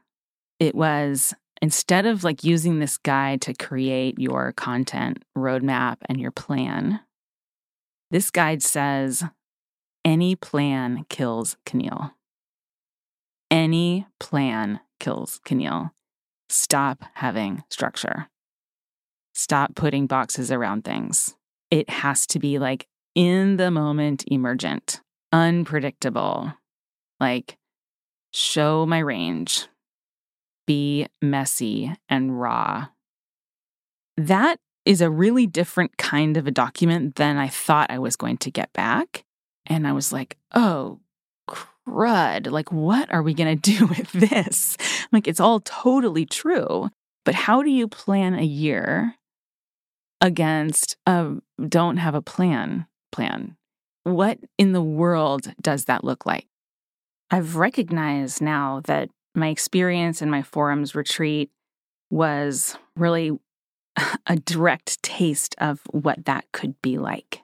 it 0.59 0.75
was 0.75 1.33
instead 1.61 2.05
of 2.05 2.23
like 2.23 2.43
using 2.43 2.79
this 2.79 2.97
guide 2.97 3.41
to 3.41 3.53
create 3.53 4.19
your 4.19 4.51
content 4.53 5.23
roadmap 5.37 5.97
and 6.07 6.19
your 6.19 6.31
plan, 6.31 6.99
this 8.11 8.29
guide 8.29 8.61
says 8.61 9.23
any 10.05 10.35
plan 10.35 11.05
kills 11.09 11.57
Caneel. 11.65 12.11
Any 13.49 14.05
plan 14.19 14.81
kills 14.99 15.39
Caneel. 15.45 15.91
Stop 16.53 17.03
having 17.15 17.63
structure. 17.71 18.29
Stop 19.33 19.73
putting 19.73 20.05
boxes 20.05 20.51
around 20.51 20.83
things. 20.83 21.35
It 21.71 21.89
has 21.89 22.27
to 22.27 22.37
be 22.37 22.59
like 22.59 22.85
in 23.15 23.57
the 23.57 23.71
moment 23.71 24.23
emergent, 24.27 25.01
unpredictable. 25.31 26.53
Like, 27.19 27.57
show 28.31 28.85
my 28.85 28.99
range, 28.99 29.65
be 30.67 31.07
messy 31.23 31.91
and 32.07 32.39
raw. 32.39 32.89
That 34.15 34.57
is 34.85 35.01
a 35.01 35.09
really 35.09 35.47
different 35.47 35.97
kind 35.97 36.37
of 36.37 36.45
a 36.45 36.51
document 36.51 37.15
than 37.15 37.35
I 37.37 37.47
thought 37.47 37.89
I 37.89 37.97
was 37.97 38.15
going 38.15 38.37
to 38.37 38.51
get 38.51 38.71
back. 38.73 39.23
And 39.65 39.87
I 39.87 39.93
was 39.93 40.13
like, 40.13 40.37
oh, 40.53 40.99
crud. 41.87 42.49
Like, 42.51 42.71
what 42.71 43.11
are 43.13 43.23
we 43.23 43.33
going 43.33 43.57
to 43.59 43.77
do 43.77 43.87
with 43.87 44.11
this? 44.11 44.77
Like, 45.11 45.27
it's 45.27 45.39
all 45.39 45.59
totally 45.61 46.25
true. 46.25 46.89
But 47.25 47.35
how 47.35 47.63
do 47.63 47.69
you 47.69 47.87
plan 47.87 48.33
a 48.33 48.43
year 48.43 49.15
against 50.19 50.97
a 51.05 51.35
don't 51.67 51.97
have 51.97 52.15
a 52.15 52.21
plan 52.21 52.87
plan? 53.11 53.55
What 54.03 54.39
in 54.57 54.73
the 54.73 54.81
world 54.81 55.53
does 55.61 55.85
that 55.85 56.03
look 56.03 56.25
like? 56.25 56.47
I've 57.31 57.55
recognized 57.55 58.41
now 58.41 58.81
that 58.85 59.09
my 59.33 59.47
experience 59.47 60.21
in 60.21 60.29
my 60.29 60.41
forums 60.41 60.93
retreat 60.93 61.49
was 62.09 62.77
really 62.95 63.31
a 64.27 64.35
direct 64.35 65.01
taste 65.01 65.55
of 65.59 65.81
what 65.91 66.25
that 66.25 66.45
could 66.51 66.79
be 66.81 66.97
like. 66.97 67.41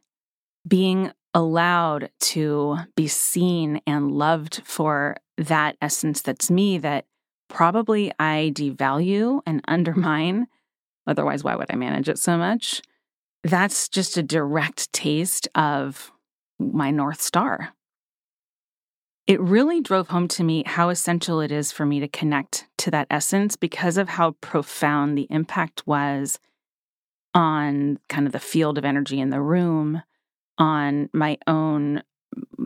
Being 0.68 1.12
allowed 1.34 2.10
to 2.20 2.78
be 2.96 3.08
seen 3.08 3.82
and 3.86 4.12
loved 4.12 4.62
for 4.66 5.18
that 5.38 5.78
essence 5.82 6.22
that's 6.22 6.50
me 6.50 6.78
that 6.80 7.06
probably 7.48 8.12
I 8.20 8.52
devalue 8.54 9.42
and 9.46 9.62
undermine. 9.68 10.48
Otherwise, 11.08 11.44
why 11.44 11.56
would 11.56 11.72
I 11.72 11.76
manage 11.76 12.10
it 12.10 12.20
so 12.20 12.38
much? 12.38 12.82
That's 13.44 13.90
just 13.90 14.18
a 14.18 14.24
direct 14.24 14.92
taste 14.94 15.48
of 15.56 16.12
my 16.60 16.92
North 16.92 17.22
Star. 17.22 17.74
It 19.28 19.40
really 19.40 19.80
drove 19.80 20.10
home 20.10 20.28
to 20.30 20.44
me 20.44 20.64
how 20.66 20.90
essential 20.90 21.40
it 21.40 21.52
is 21.52 21.72
for 21.72 21.86
me 21.86 22.00
to 22.00 22.08
connect 22.08 22.68
to 22.80 22.92
that 22.92 23.08
essence 23.12 23.56
because 23.56 23.98
of 23.98 24.10
how 24.10 24.32
profound 24.42 25.18
the 25.18 25.28
impact 25.30 25.86
was 25.86 26.40
on 27.34 28.00
kind 28.10 28.26
of 28.26 28.34
the 28.34 28.40
field 28.40 28.78
of 28.78 28.86
energy 28.86 29.20
in 29.20 29.30
the 29.30 29.42
room, 29.42 30.02
on 30.60 31.10
my 31.14 31.38
own 31.48 32.04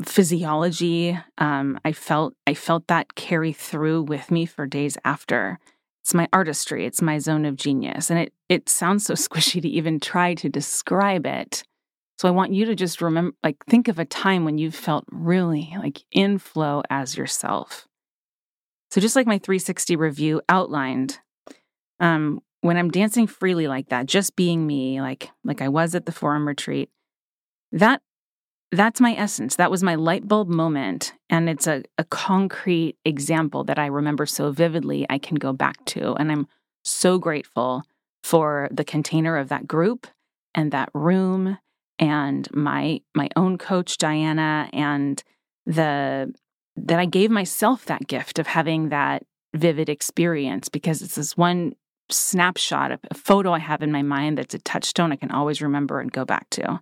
physiology. 0.04 1.18
Um, 1.38 1.80
I 1.86 1.94
felt 1.94 2.36
I 2.48 2.54
felt 2.54 2.88
that 2.88 3.16
carry 3.16 3.54
through 3.54 4.04
with 4.04 4.32
me 4.32 4.46
for 4.46 4.66
days 4.66 4.98
after, 5.06 5.60
It's 6.02 6.14
my 6.14 6.28
artistry, 6.34 6.86
it's 6.86 7.02
my 7.02 7.20
zone 7.20 7.46
of 7.46 7.56
genius. 7.56 8.10
And 8.10 8.20
it 8.20 8.34
it 8.50 8.68
sounds 8.68 9.06
so 9.06 9.14
squishy 9.14 9.62
to 9.62 9.70
even 9.70 10.00
try 10.00 10.34
to 10.36 10.50
describe 10.50 11.26
it. 11.26 11.64
So 12.18 12.28
I 12.28 12.32
want 12.32 12.54
you 12.54 12.66
to 12.66 12.76
just 12.76 13.02
remember 13.02 13.36
like 13.44 13.64
think 13.66 13.88
of 13.88 14.00
a 14.00 14.06
time 14.06 14.46
when 14.46 14.58
you 14.58 14.72
felt 14.72 15.06
really 15.12 15.74
like 15.78 16.04
in 16.12 16.38
flow 16.40 16.84
as 16.90 17.18
yourself. 17.18 17.88
So 18.92 19.02
just 19.02 19.16
like 19.16 19.26
my 19.26 19.40
360 19.40 19.96
review 19.96 20.42
outlined, 20.48 21.20
um, 22.00 22.42
when 22.62 22.78
I'm 22.78 22.92
dancing 22.92 23.26
freely 23.26 23.68
like 23.68 23.90
that, 23.90 24.06
just 24.06 24.36
being 24.36 24.66
me, 24.68 25.02
like 25.02 25.30
like 25.44 25.62
I 25.62 25.70
was 25.70 25.96
at 25.96 26.06
the 26.06 26.12
forum 26.12 26.48
retreat, 26.48 26.90
that 27.74 28.02
that's 28.72 29.00
my 29.00 29.14
essence. 29.16 29.58
That 29.58 29.70
was 29.70 29.84
my 29.84 29.96
light 29.96 30.28
bulb 30.28 30.48
moment. 30.48 31.14
And 31.30 31.48
it's 31.48 31.68
a, 31.68 31.84
a 32.00 32.04
concrete 32.06 32.98
example 33.06 33.64
that 33.66 33.78
I 33.78 33.86
remember 33.86 34.26
so 34.26 34.52
vividly 34.52 35.06
I 35.10 35.20
can 35.20 35.36
go 35.36 35.54
back 35.54 35.84
to. 35.86 36.14
And 36.16 36.32
I'm 36.32 36.48
so 36.84 37.20
grateful 37.20 37.84
for 38.24 38.70
the 38.72 38.84
container 38.84 39.38
of 39.38 39.50
that 39.50 39.68
group 39.68 40.08
and 40.56 40.72
that 40.72 40.90
room 40.94 41.60
and 42.00 42.48
my 42.54 43.02
my 43.14 43.30
own 43.36 43.58
coach 43.58 43.98
Diana 43.98 44.70
and 44.74 45.24
the 45.66 46.34
that 46.76 47.00
I 47.00 47.06
gave 47.06 47.30
myself 47.30 47.86
that 47.86 48.08
gift 48.08 48.40
of 48.40 48.48
having 48.48 48.90
that 48.90 49.24
vivid 49.54 49.90
experience 49.90 50.70
because 50.70 51.04
it's 51.04 51.16
this 51.16 51.38
one 51.38 51.76
snapshot, 52.10 52.92
of 52.92 53.00
a 53.12 53.14
photo 53.14 53.54
I 53.54 53.60
have 53.60 53.84
in 53.84 53.92
my 53.92 54.02
mind 54.02 54.38
that's 54.38 54.56
a 54.56 54.60
touchstone 54.60 55.12
I 55.12 55.16
can 55.16 55.32
always 55.32 55.62
remember 55.62 56.00
and 56.00 56.12
go 56.12 56.26
back 56.26 56.50
to. 56.52 56.80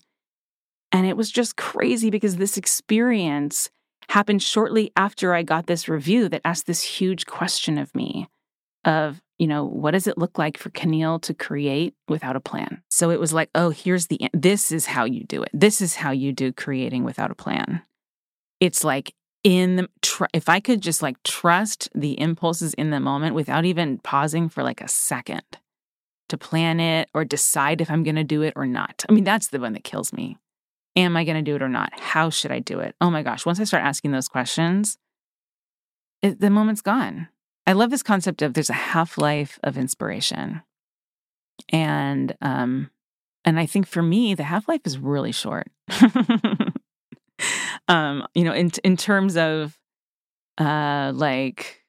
And 0.91 1.05
it 1.05 1.17
was 1.17 1.31
just 1.31 1.55
crazy 1.55 2.09
because 2.09 2.35
this 2.35 2.57
experience 2.57 3.69
happened 4.09 4.43
shortly 4.43 4.91
after 4.97 5.33
I 5.33 5.43
got 5.43 5.67
this 5.67 5.87
review 5.87 6.27
that 6.29 6.41
asked 6.43 6.67
this 6.67 6.81
huge 6.81 7.25
question 7.25 7.77
of 7.77 7.93
me 7.95 8.27
of, 8.83 9.21
you 9.39 9.47
know, 9.47 9.65
what 9.65 9.91
does 9.91 10.05
it 10.07 10.17
look 10.17 10.37
like 10.37 10.57
for 10.57 10.69
Caneel 10.69 11.21
to 11.21 11.33
create 11.33 11.93
without 12.07 12.35
a 12.35 12.41
plan? 12.41 12.83
So 12.89 13.09
it 13.09 13.19
was 13.19 13.31
like, 13.31 13.49
oh, 13.55 13.69
here's 13.69 14.07
the 14.07 14.19
this 14.33 14.71
is 14.71 14.85
how 14.85 15.05
you 15.05 15.23
do 15.23 15.41
it. 15.43 15.49
This 15.53 15.81
is 15.81 15.95
how 15.95 16.11
you 16.11 16.33
do 16.33 16.51
creating 16.51 17.03
without 17.03 17.31
a 17.31 17.35
plan. 17.35 17.81
It's 18.59 18.83
like 18.83 19.13
in 19.43 19.77
the 19.77 19.89
tr- 20.01 20.25
if 20.33 20.49
I 20.49 20.59
could 20.59 20.81
just 20.81 21.01
like 21.01 21.21
trust 21.23 21.89
the 21.95 22.19
impulses 22.19 22.73
in 22.75 22.91
the 22.91 22.99
moment 22.99 23.33
without 23.33 23.65
even 23.65 23.99
pausing 23.99 24.49
for 24.49 24.61
like 24.61 24.81
a 24.81 24.87
second 24.87 25.43
to 26.29 26.37
plan 26.37 26.79
it 26.79 27.09
or 27.13 27.25
decide 27.25 27.81
if 27.81 27.89
I'm 27.89 28.03
going 28.03 28.15
to 28.15 28.23
do 28.23 28.41
it 28.41 28.53
or 28.55 28.65
not. 28.65 29.03
I 29.09 29.13
mean, 29.13 29.23
that's 29.23 29.47
the 29.47 29.59
one 29.59 29.73
that 29.73 29.83
kills 29.83 30.13
me. 30.13 30.37
Am 30.95 31.15
I 31.15 31.23
going 31.23 31.37
to 31.37 31.41
do 31.41 31.55
it 31.55 31.61
or 31.61 31.69
not? 31.69 31.97
How 31.99 32.29
should 32.29 32.51
I 32.51 32.59
do 32.59 32.79
it? 32.79 32.95
Oh 32.99 33.09
my 33.09 33.23
gosh, 33.23 33.45
once 33.45 33.59
I 33.59 33.63
start 33.63 33.83
asking 33.83 34.11
those 34.11 34.27
questions, 34.27 34.97
it, 36.21 36.39
the 36.39 36.49
moment's 36.49 36.81
gone. 36.81 37.29
I 37.65 37.73
love 37.73 37.89
this 37.89 38.03
concept 38.03 38.41
of 38.41 38.53
there's 38.53 38.69
a 38.69 38.73
half 38.73 39.17
life 39.17 39.59
of 39.63 39.77
inspiration. 39.77 40.61
And 41.69 42.35
um 42.41 42.89
and 43.45 43.59
I 43.59 43.65
think 43.65 43.87
for 43.87 44.01
me 44.01 44.35
the 44.35 44.43
half 44.43 44.67
life 44.67 44.81
is 44.85 44.97
really 44.97 45.31
short. 45.31 45.67
um 47.87 48.27
you 48.33 48.43
know 48.43 48.53
in 48.53 48.71
in 48.83 48.97
terms 48.97 49.37
of 49.37 49.77
uh 50.57 51.11
like 51.15 51.83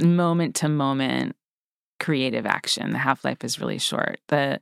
moment 0.00 0.56
to 0.56 0.68
moment 0.68 1.36
creative 1.98 2.46
action 2.46 2.90
the 2.90 2.98
half 2.98 3.24
life 3.24 3.42
is 3.42 3.58
really 3.58 3.78
short 3.78 4.20
the 4.28 4.60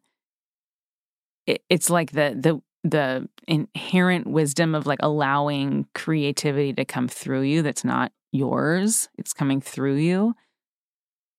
it, 1.46 1.62
it's 1.68 1.90
like 1.90 2.12
the 2.12 2.34
the 2.38 2.60
the 2.90 3.28
inherent 3.48 4.26
wisdom 4.26 4.74
of 4.74 4.86
like 4.86 5.00
allowing 5.02 5.86
creativity 5.94 6.72
to 6.74 6.84
come 6.84 7.08
through 7.08 7.42
you 7.42 7.62
that's 7.62 7.84
not 7.84 8.12
yours, 8.32 9.08
it's 9.18 9.32
coming 9.32 9.60
through 9.60 9.96
you, 9.96 10.34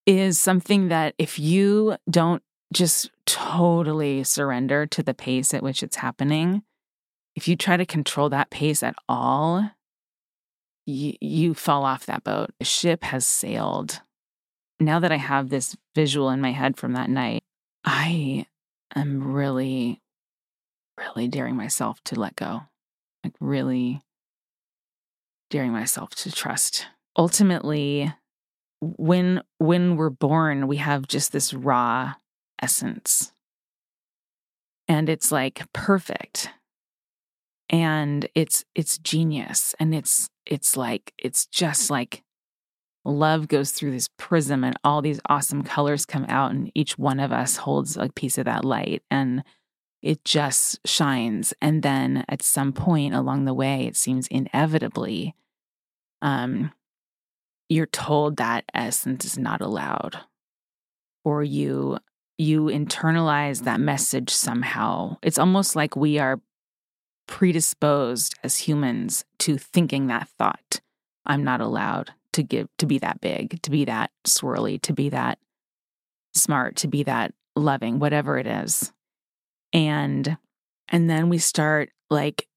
is 0.05 0.39
something 0.39 0.89
that 0.89 1.13
if 1.17 1.39
you 1.39 1.97
don't 2.09 2.43
just 2.73 3.11
totally 3.25 4.23
surrender 4.23 4.85
to 4.85 5.03
the 5.03 5.13
pace 5.13 5.53
at 5.53 5.63
which 5.63 5.83
it's 5.83 5.97
happening, 5.97 6.63
if 7.35 7.47
you 7.47 7.55
try 7.55 7.77
to 7.77 7.85
control 7.85 8.29
that 8.29 8.49
pace 8.49 8.83
at 8.83 8.95
all, 9.07 9.69
you, 10.85 11.13
you 11.21 11.53
fall 11.53 11.83
off 11.83 12.05
that 12.05 12.23
boat. 12.23 12.51
The 12.59 12.65
ship 12.65 13.03
has 13.03 13.25
sailed. 13.27 14.01
Now 14.79 14.99
that 14.99 15.11
I 15.11 15.17
have 15.17 15.49
this 15.49 15.75
visual 15.95 16.29
in 16.29 16.41
my 16.41 16.51
head 16.51 16.77
from 16.77 16.93
that 16.93 17.09
night, 17.09 17.43
I 17.83 18.47
am 18.95 19.33
really 19.33 20.01
really 20.97 21.27
daring 21.27 21.55
myself 21.55 22.01
to 22.05 22.19
let 22.19 22.35
go, 22.35 22.63
like 23.23 23.33
really 23.39 24.01
daring 25.49 25.71
myself 25.71 26.11
to 26.11 26.31
trust. 26.31 26.87
Ultimately, 27.17 28.13
when 28.81 29.41
when 29.57 29.95
we're 29.95 30.09
born, 30.09 30.67
we 30.67 30.77
have 30.77 31.07
just 31.07 31.31
this 31.31 31.53
raw 31.53 32.13
essence. 32.61 33.33
And 34.87 35.09
it's 35.09 35.31
like 35.31 35.65
perfect. 35.73 36.49
And 37.69 38.27
it's 38.33 38.63
it's 38.75 38.97
genius 38.97 39.75
and 39.79 39.93
it's 39.93 40.29
it's 40.45 40.77
like 40.77 41.13
it's 41.17 41.45
just 41.47 41.89
like 41.89 42.23
love 43.03 43.47
goes 43.47 43.71
through 43.71 43.91
this 43.91 44.09
prism 44.17 44.63
and 44.63 44.77
all 44.83 45.01
these 45.01 45.19
awesome 45.29 45.63
colors 45.63 46.05
come 46.05 46.25
out 46.27 46.51
and 46.51 46.71
each 46.75 46.97
one 46.97 47.19
of 47.19 47.31
us 47.31 47.57
holds 47.57 47.97
a 47.97 48.09
piece 48.15 48.37
of 48.37 48.45
that 48.45 48.65
light 48.65 49.01
and 49.09 49.43
it 50.01 50.23
just 50.23 50.79
shines. 50.87 51.53
And 51.61 51.81
then 51.83 52.23
at 52.29 52.41
some 52.41 52.73
point 52.73 53.13
along 53.13 53.45
the 53.45 53.53
way, 53.53 53.87
it 53.87 53.95
seems 53.95 54.27
inevitably, 54.27 55.35
um, 56.21 56.71
you're 57.69 57.85
told 57.85 58.37
that 58.37 58.65
essence 58.73 59.25
is 59.25 59.37
not 59.37 59.61
allowed, 59.61 60.19
or 61.25 61.43
you 61.43 61.99
you 62.37 62.65
internalize 62.65 63.63
that 63.63 63.79
message 63.79 64.29
somehow. 64.29 65.17
It's 65.23 65.39
almost 65.39 65.75
like 65.75 65.95
we 65.95 66.19
are 66.19 66.39
predisposed 67.27 68.35
as 68.43 68.57
humans 68.57 69.25
to 69.39 69.57
thinking 69.57 70.07
that 70.07 70.29
thought. 70.37 70.79
I'm 71.25 71.43
not 71.43 71.61
allowed 71.61 72.11
to 72.33 72.43
give 72.43 72.69
to 72.77 72.85
be 72.85 72.99
that 72.99 73.19
big, 73.19 73.61
to 73.63 73.71
be 73.71 73.85
that 73.85 74.11
swirly, 74.25 74.79
to 74.83 74.93
be 74.93 75.09
that 75.09 75.39
smart, 76.35 76.77
to 76.77 76.87
be 76.87 77.03
that 77.03 77.33
loving, 77.55 77.99
whatever 77.99 78.37
it 78.37 78.47
is 78.47 78.93
and 79.73 80.37
and 80.89 81.09
then 81.09 81.29
we 81.29 81.37
start 81.37 81.89
like 82.09 82.47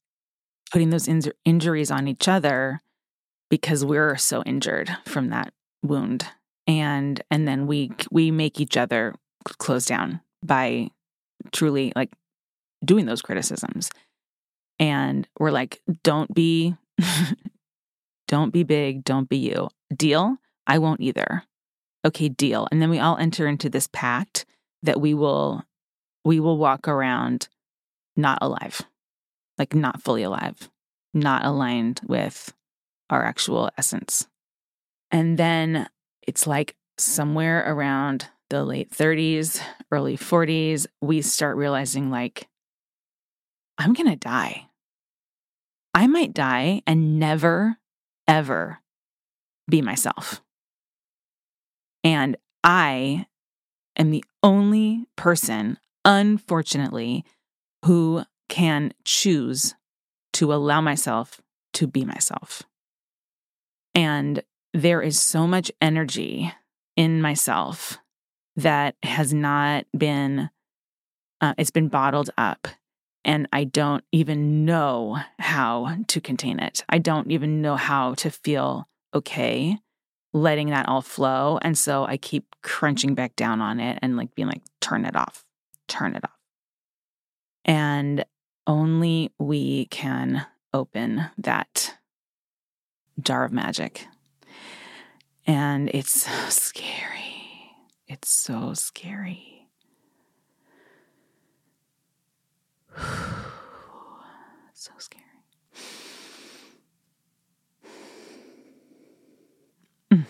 putting 0.70 0.90
those 0.90 1.08
in- 1.08 1.32
injuries 1.44 1.90
on 1.90 2.08
each 2.08 2.28
other 2.28 2.80
because 3.48 3.84
we're 3.84 4.16
so 4.16 4.42
injured 4.44 4.96
from 5.04 5.28
that 5.30 5.52
wound. 5.82 6.26
And 6.66 7.20
and 7.30 7.46
then 7.46 7.66
we 7.66 7.90
we 8.10 8.30
make 8.30 8.60
each 8.60 8.76
other 8.76 9.14
close 9.58 9.86
down 9.86 10.20
by 10.44 10.88
truly 11.52 11.92
like 11.96 12.10
doing 12.84 13.06
those 13.06 13.22
criticisms. 13.22 13.90
And 14.78 15.28
we're 15.38 15.50
like 15.50 15.82
don't 16.04 16.32
be 16.32 16.76
don't 18.28 18.52
be 18.52 18.62
big 18.62 19.04
don't 19.04 19.28
be 19.28 19.38
you. 19.38 19.68
Deal? 19.94 20.36
I 20.66 20.78
won't 20.78 21.00
either. 21.00 21.42
Okay 22.06 22.28
deal. 22.28 22.68
And 22.70 22.80
then 22.80 22.90
we 22.90 23.00
all 23.00 23.16
enter 23.16 23.48
into 23.48 23.68
this 23.68 23.88
pact 23.92 24.46
that 24.82 25.00
we 25.00 25.12
will 25.12 25.64
we 26.24 26.40
will 26.40 26.58
walk 26.58 26.88
around 26.88 27.48
not 28.16 28.38
alive, 28.42 28.82
like 29.58 29.74
not 29.74 30.02
fully 30.02 30.22
alive, 30.22 30.70
not 31.14 31.44
aligned 31.44 32.00
with 32.06 32.52
our 33.08 33.24
actual 33.24 33.70
essence. 33.78 34.26
And 35.10 35.38
then 35.38 35.88
it's 36.26 36.46
like 36.46 36.76
somewhere 36.98 37.64
around 37.66 38.28
the 38.50 38.64
late 38.64 38.90
30s, 38.90 39.60
early 39.90 40.16
40s, 40.16 40.86
we 41.00 41.22
start 41.22 41.56
realizing 41.56 42.10
like, 42.10 42.48
I'm 43.78 43.92
going 43.92 44.10
to 44.10 44.16
die. 44.16 44.66
I 45.94 46.06
might 46.06 46.34
die 46.34 46.82
and 46.86 47.18
never, 47.18 47.78
ever 48.28 48.78
be 49.68 49.82
myself. 49.82 50.42
And 52.04 52.36
I 52.62 53.26
am 53.96 54.10
the 54.10 54.24
only 54.42 55.06
person 55.16 55.78
unfortunately, 56.04 57.24
who 57.84 58.24
can 58.48 58.92
choose 59.04 59.74
to 60.34 60.52
allow 60.52 60.80
myself 60.80 61.40
to 61.74 61.86
be 61.86 62.04
myself. 62.04 62.62
And 63.94 64.42
there 64.72 65.02
is 65.02 65.18
so 65.18 65.46
much 65.46 65.70
energy 65.80 66.52
in 66.96 67.20
myself 67.20 67.98
that 68.56 68.96
has 69.02 69.32
not 69.32 69.86
been, 69.96 70.50
uh, 71.40 71.54
it's 71.58 71.70
been 71.70 71.88
bottled 71.88 72.30
up. 72.36 72.68
And 73.24 73.48
I 73.52 73.64
don't 73.64 74.04
even 74.12 74.64
know 74.64 75.18
how 75.38 75.96
to 76.08 76.20
contain 76.20 76.58
it. 76.58 76.84
I 76.88 76.98
don't 76.98 77.30
even 77.30 77.60
know 77.60 77.76
how 77.76 78.14
to 78.14 78.30
feel 78.30 78.88
okay 79.14 79.78
letting 80.32 80.70
that 80.70 80.88
all 80.88 81.02
flow. 81.02 81.58
And 81.60 81.76
so 81.76 82.04
I 82.04 82.16
keep 82.16 82.44
crunching 82.62 83.14
back 83.14 83.34
down 83.36 83.60
on 83.60 83.80
it 83.80 83.98
and 84.00 84.16
like 84.16 84.34
being 84.34 84.48
like, 84.48 84.62
turn 84.80 85.04
it 85.04 85.16
off 85.16 85.44
turn 85.90 86.14
it 86.14 86.24
off. 86.24 86.30
And 87.64 88.24
only 88.66 89.32
we 89.38 89.86
can 89.86 90.46
open 90.72 91.26
that 91.36 91.94
jar 93.20 93.44
of 93.44 93.52
magic. 93.52 94.06
And 95.46 95.90
it's 95.92 96.22
so 96.22 96.48
scary. 96.48 97.74
It's 98.06 98.30
so 98.30 98.72
scary. 98.74 99.68
so 104.74 104.92
scary. 104.98 105.24
Mm. 110.12 110.24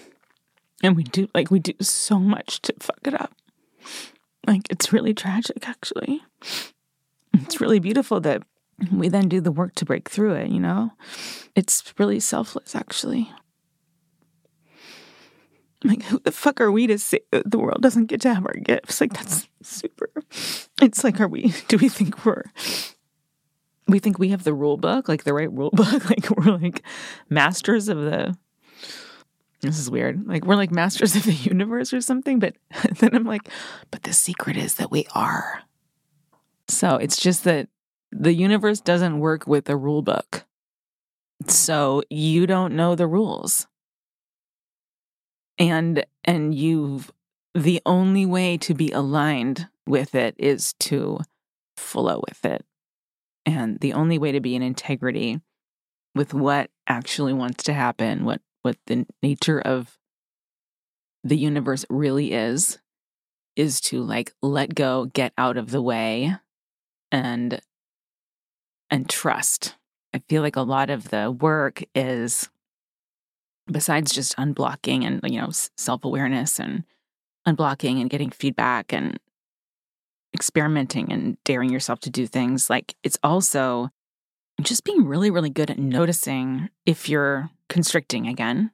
And 0.82 0.96
we 0.96 1.04
do, 1.04 1.28
like, 1.34 1.50
we 1.50 1.58
do 1.58 1.74
so 1.80 2.18
much 2.18 2.60
to 2.62 2.74
fuck 2.80 3.00
it 3.04 3.14
up. 3.20 3.32
Like, 4.46 4.62
it's 4.70 4.92
really 4.92 5.14
tragic, 5.14 5.68
actually. 5.68 6.22
It's 7.34 7.60
really 7.60 7.78
beautiful 7.78 8.20
that 8.20 8.42
we 8.90 9.08
then 9.08 9.28
do 9.28 9.40
the 9.40 9.52
work 9.52 9.74
to 9.76 9.84
break 9.84 10.08
through 10.08 10.34
it, 10.34 10.50
you 10.50 10.60
know? 10.60 10.90
It's 11.54 11.94
really 11.98 12.20
selfless, 12.20 12.74
actually. 12.74 13.30
Like, 15.82 16.02
who 16.04 16.18
the 16.20 16.32
fuck 16.32 16.60
are 16.60 16.70
we 16.70 16.86
to 16.86 16.98
say 16.98 17.20
the 17.30 17.58
world 17.58 17.80
doesn't 17.80 18.06
get 18.06 18.20
to 18.22 18.34
have 18.34 18.46
our 18.46 18.54
gifts? 18.54 19.00
Like, 19.00 19.12
that's 19.12 19.44
uh-huh. 19.44 19.48
super. 19.62 20.10
It's 20.82 21.04
like, 21.04 21.20
are 21.20 21.28
we, 21.28 21.54
do 21.68 21.78
we 21.78 21.88
think 21.88 22.24
we're, 22.24 22.44
we 23.88 23.98
think 23.98 24.18
we 24.18 24.28
have 24.28 24.44
the 24.44 24.54
rule 24.54 24.76
book, 24.76 25.08
like 25.08 25.24
the 25.24 25.34
right 25.34 25.50
rule 25.50 25.70
book? 25.70 26.04
Like, 26.10 26.30
we're 26.30 26.56
like 26.56 26.82
masters 27.28 27.88
of 27.88 27.98
the, 27.98 28.36
this 29.60 29.78
is 29.78 29.90
weird. 29.90 30.26
Like, 30.26 30.44
we're 30.44 30.56
like 30.56 30.70
masters 30.70 31.16
of 31.16 31.24
the 31.24 31.32
universe 31.32 31.92
or 31.92 32.00
something. 32.00 32.38
But 32.38 32.56
then 32.98 33.14
I'm 33.14 33.24
like, 33.24 33.48
but 33.90 34.02
the 34.02 34.12
secret 34.12 34.56
is 34.56 34.74
that 34.74 34.90
we 34.90 35.06
are. 35.14 35.62
So 36.68 36.96
it's 36.96 37.20
just 37.20 37.44
that 37.44 37.68
the 38.12 38.32
universe 38.32 38.80
doesn't 38.80 39.20
work 39.20 39.46
with 39.46 39.68
a 39.68 39.76
rule 39.76 40.02
book. 40.02 40.44
So 41.46 42.02
you 42.10 42.46
don't 42.46 42.74
know 42.74 42.94
the 42.94 43.06
rules. 43.06 43.66
And 45.58 46.04
and 46.24 46.54
you've 46.54 47.10
the 47.54 47.82
only 47.84 48.24
way 48.24 48.56
to 48.58 48.74
be 48.74 48.90
aligned 48.90 49.68
with 49.86 50.14
it 50.14 50.34
is 50.38 50.74
to 50.80 51.20
flow 51.76 52.22
with 52.28 52.44
it. 52.44 52.64
And 53.44 53.80
the 53.80 53.92
only 53.92 54.18
way 54.18 54.32
to 54.32 54.40
be 54.40 54.54
in 54.54 54.62
integrity 54.62 55.40
with 56.14 56.34
what 56.34 56.70
actually 56.86 57.32
wants 57.32 57.64
to 57.64 57.72
happen, 57.72 58.24
what 58.24 58.40
what 58.62 58.76
the 58.86 59.06
nature 59.22 59.60
of 59.60 59.98
the 61.24 61.36
universe 61.36 61.84
really 61.90 62.32
is, 62.32 62.78
is 63.56 63.80
to 63.80 64.02
like 64.02 64.32
let 64.42 64.74
go, 64.74 65.06
get 65.06 65.32
out 65.36 65.56
of 65.56 65.70
the 65.70 65.82
way, 65.82 66.34
and 67.12 67.60
and 68.90 69.08
trust. 69.08 69.76
I 70.12 70.18
feel 70.28 70.42
like 70.42 70.56
a 70.56 70.62
lot 70.62 70.90
of 70.90 71.10
the 71.10 71.30
work 71.30 71.82
is 71.94 72.48
besides 73.70 74.12
just 74.12 74.36
unblocking 74.36 75.04
and 75.04 75.20
you 75.30 75.40
know 75.40 75.50
self-awareness 75.76 76.58
and 76.58 76.84
unblocking 77.46 78.00
and 78.00 78.10
getting 78.10 78.30
feedback 78.30 78.92
and 78.92 79.18
experimenting 80.34 81.12
and 81.12 81.36
daring 81.44 81.70
yourself 81.70 82.00
to 82.00 82.10
do 82.10 82.26
things 82.26 82.70
like 82.70 82.94
it's 83.02 83.18
also 83.22 83.90
just 84.60 84.84
being 84.84 85.04
really 85.04 85.30
really 85.30 85.50
good 85.50 85.70
at 85.70 85.78
noticing 85.78 86.68
if 86.86 87.08
you're 87.08 87.50
constricting 87.70 88.26
again 88.28 88.70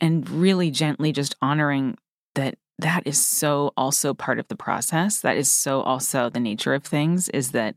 and 0.00 0.28
really 0.28 0.72
gently 0.72 1.12
just 1.12 1.36
honoring 1.40 1.96
that 2.34 2.56
that 2.78 3.06
is 3.06 3.24
so 3.24 3.72
also 3.76 4.12
part 4.14 4.40
of 4.40 4.48
the 4.48 4.56
process 4.56 5.20
that 5.20 5.36
is 5.36 5.48
so 5.52 5.82
also 5.82 6.28
the 6.28 6.40
nature 6.40 6.74
of 6.74 6.82
things 6.82 7.28
is 7.28 7.52
that 7.52 7.76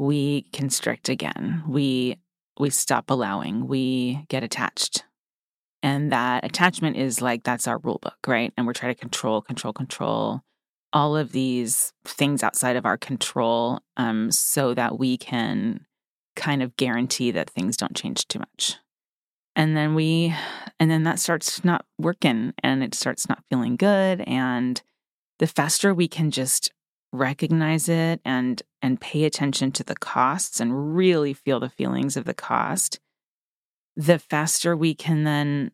we 0.00 0.46
constrict 0.54 1.10
again. 1.10 1.62
We 1.68 2.16
we 2.58 2.70
stop 2.70 3.10
allowing. 3.10 3.68
We 3.68 4.24
get 4.28 4.42
attached. 4.42 5.04
And 5.82 6.10
that 6.12 6.44
attachment 6.44 6.96
is 6.96 7.22
like 7.22 7.44
that's 7.44 7.68
our 7.68 7.78
rule 7.78 7.98
book, 8.00 8.16
right? 8.26 8.52
And 8.56 8.66
we're 8.66 8.72
trying 8.72 8.94
to 8.94 9.00
control, 9.00 9.42
control, 9.42 9.72
control 9.72 10.40
all 10.92 11.16
of 11.16 11.32
these 11.32 11.92
things 12.04 12.42
outside 12.42 12.76
of 12.76 12.84
our 12.84 12.96
control 12.96 13.80
um, 13.96 14.30
so 14.32 14.74
that 14.74 14.98
we 14.98 15.16
can 15.16 15.86
kind 16.34 16.62
of 16.62 16.76
guarantee 16.76 17.30
that 17.30 17.50
things 17.50 17.76
don't 17.76 17.94
change 17.94 18.26
too 18.26 18.40
much. 18.40 18.76
And 19.56 19.76
then 19.76 19.94
we, 19.94 20.34
and 20.78 20.90
then 20.90 21.02
that 21.02 21.18
starts 21.18 21.64
not 21.64 21.84
working 21.98 22.54
and 22.62 22.82
it 22.82 22.94
starts 22.94 23.28
not 23.28 23.44
feeling 23.50 23.76
good. 23.76 24.22
And 24.22 24.80
the 25.38 25.46
faster 25.46 25.92
we 25.92 26.06
can 26.06 26.30
just 26.30 26.70
recognize 27.12 27.88
it 27.88 28.20
and 28.24 28.62
and 28.82 29.00
pay 29.00 29.24
attention 29.24 29.72
to 29.72 29.82
the 29.82 29.96
costs 29.96 30.60
and 30.60 30.94
really 30.94 31.32
feel 31.32 31.58
the 31.58 31.68
feelings 31.68 32.16
of 32.16 32.24
the 32.24 32.34
cost 32.34 33.00
the 33.96 34.18
faster 34.18 34.76
we 34.76 34.94
can 34.94 35.24
then 35.24 35.72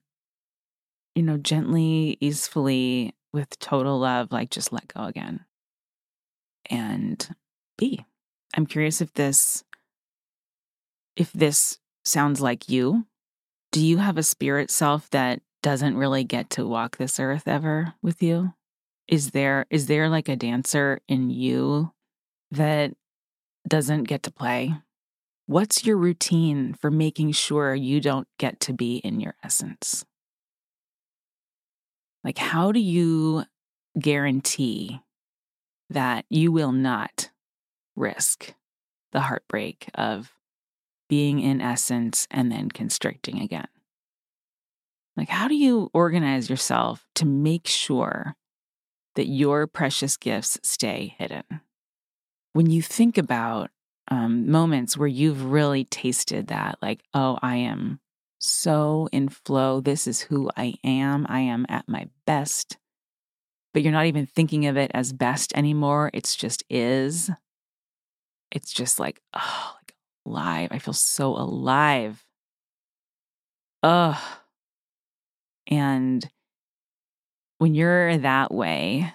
you 1.14 1.22
know 1.22 1.36
gently 1.36 2.16
easefully 2.20 3.14
with 3.32 3.58
total 3.58 3.98
love 3.98 4.32
like 4.32 4.50
just 4.50 4.72
let 4.72 4.88
go 4.88 5.04
again 5.04 5.44
and 6.70 7.34
be 7.76 8.04
i'm 8.56 8.66
curious 8.66 9.02
if 9.02 9.12
this 9.12 9.62
if 11.16 11.30
this 11.34 11.78
sounds 12.02 12.40
like 12.40 12.68
you 12.68 13.04
do 13.76 13.84
you 13.84 13.98
have 13.98 14.16
a 14.16 14.22
spirit 14.22 14.70
self 14.70 15.10
that 15.10 15.42
doesn't 15.62 15.98
really 15.98 16.24
get 16.24 16.48
to 16.48 16.66
walk 16.66 16.96
this 16.96 17.20
earth 17.20 17.46
ever 17.46 17.92
with 18.00 18.22
you? 18.22 18.54
Is 19.06 19.32
there 19.32 19.66
is 19.68 19.84
there 19.84 20.08
like 20.08 20.30
a 20.30 20.34
dancer 20.34 21.02
in 21.08 21.28
you 21.28 21.92
that 22.50 22.94
doesn't 23.68 24.04
get 24.04 24.22
to 24.22 24.32
play? 24.32 24.72
What's 25.44 25.84
your 25.84 25.98
routine 25.98 26.72
for 26.72 26.90
making 26.90 27.32
sure 27.32 27.74
you 27.74 28.00
don't 28.00 28.26
get 28.38 28.60
to 28.60 28.72
be 28.72 28.96
in 28.96 29.20
your 29.20 29.34
essence? 29.44 30.06
Like 32.24 32.38
how 32.38 32.72
do 32.72 32.80
you 32.80 33.44
guarantee 34.00 35.02
that 35.90 36.24
you 36.30 36.50
will 36.50 36.72
not 36.72 37.28
risk 37.94 38.54
the 39.12 39.20
heartbreak 39.20 39.90
of 39.94 40.32
being 41.08 41.40
in 41.40 41.60
essence 41.60 42.26
and 42.30 42.50
then 42.50 42.70
constricting 42.70 43.40
again 43.40 43.68
like 45.16 45.28
how 45.28 45.48
do 45.48 45.54
you 45.54 45.90
organize 45.94 46.50
yourself 46.50 47.06
to 47.14 47.24
make 47.24 47.66
sure 47.66 48.36
that 49.16 49.26
your 49.26 49.66
precious 49.66 50.16
gifts 50.16 50.60
stay 50.62 51.16
hidden. 51.18 51.42
When 52.52 52.70
you 52.70 52.80
think 52.80 53.18
about 53.18 53.70
um, 54.08 54.48
moments 54.48 54.96
where 54.96 55.08
you've 55.08 55.50
really 55.50 55.84
tasted 55.84 56.46
that, 56.46 56.78
like, 56.80 57.02
oh, 57.12 57.38
I 57.42 57.56
am 57.56 57.98
so 58.38 59.08
in 59.10 59.28
flow. 59.28 59.80
This 59.80 60.06
is 60.06 60.20
who 60.20 60.50
I 60.56 60.74
am. 60.84 61.26
I 61.28 61.40
am 61.40 61.66
at 61.68 61.88
my 61.88 62.08
best. 62.26 62.78
But 63.74 63.82
you're 63.82 63.92
not 63.92 64.06
even 64.06 64.26
thinking 64.26 64.66
of 64.66 64.76
it 64.76 64.90
as 64.94 65.12
best 65.12 65.52
anymore. 65.56 66.10
It's 66.14 66.36
just 66.36 66.62
is. 66.70 67.30
It's 68.50 68.72
just 68.72 69.00
like, 69.00 69.20
oh, 69.34 69.75
alive. 70.26 70.68
I 70.72 70.78
feel 70.78 70.94
so 70.94 71.36
alive. 71.36 72.24
Ugh. 73.82 74.16
And 75.68 76.28
when 77.58 77.74
you're 77.74 78.18
that 78.18 78.52
way, 78.52 79.12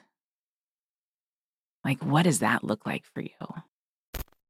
like 1.83 2.03
what 2.03 2.23
does 2.23 2.39
that 2.39 2.63
look 2.63 2.85
like 2.85 3.03
for 3.05 3.21
you? 3.21 3.29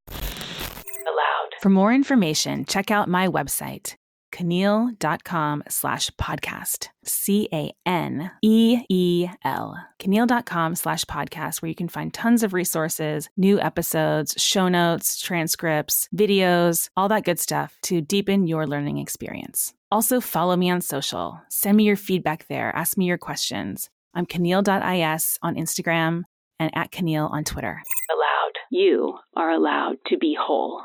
Allowed. 0.07 1.49
For 1.61 1.69
more 1.69 1.93
information, 1.93 2.65
check 2.65 2.91
out 2.91 3.09
my 3.09 3.27
website, 3.27 3.95
caneel.com 4.41 5.63
slash 5.67 6.09
podcast. 6.11 6.89
C 7.03 7.47
A 7.53 7.71
N 7.85 8.31
E 8.41 8.79
E 8.89 9.27
L. 9.43 9.75
Caneel.com 9.99 10.75
slash 10.75 11.05
podcast, 11.05 11.61
where 11.61 11.69
you 11.69 11.75
can 11.75 11.87
find 11.87 12.13
tons 12.13 12.43
of 12.43 12.53
resources, 12.53 13.29
new 13.37 13.59
episodes, 13.59 14.35
show 14.37 14.67
notes, 14.67 15.21
transcripts, 15.21 16.07
videos, 16.15 16.89
all 16.97 17.07
that 17.09 17.23
good 17.23 17.39
stuff 17.39 17.77
to 17.83 18.01
deepen 18.01 18.47
your 18.47 18.67
learning 18.67 18.97
experience. 18.97 19.73
Also, 19.91 20.21
follow 20.21 20.55
me 20.55 20.69
on 20.69 20.81
social. 20.81 21.39
Send 21.49 21.77
me 21.77 21.83
your 21.83 21.95
feedback 21.95 22.47
there. 22.47 22.75
Ask 22.75 22.97
me 22.97 23.05
your 23.05 23.17
questions. 23.17 23.89
I'm 24.13 24.25
Caneel.is 24.25 25.37
on 25.41 25.55
Instagram 25.55 26.23
and 26.59 26.71
at 26.73 26.91
Caneel 26.91 27.29
on 27.31 27.43
Twitter. 27.43 27.81
Allowed. 28.11 28.53
You 28.71 29.17
are 29.35 29.51
allowed 29.51 29.97
to 30.07 30.17
be 30.17 30.37
whole. 30.39 30.81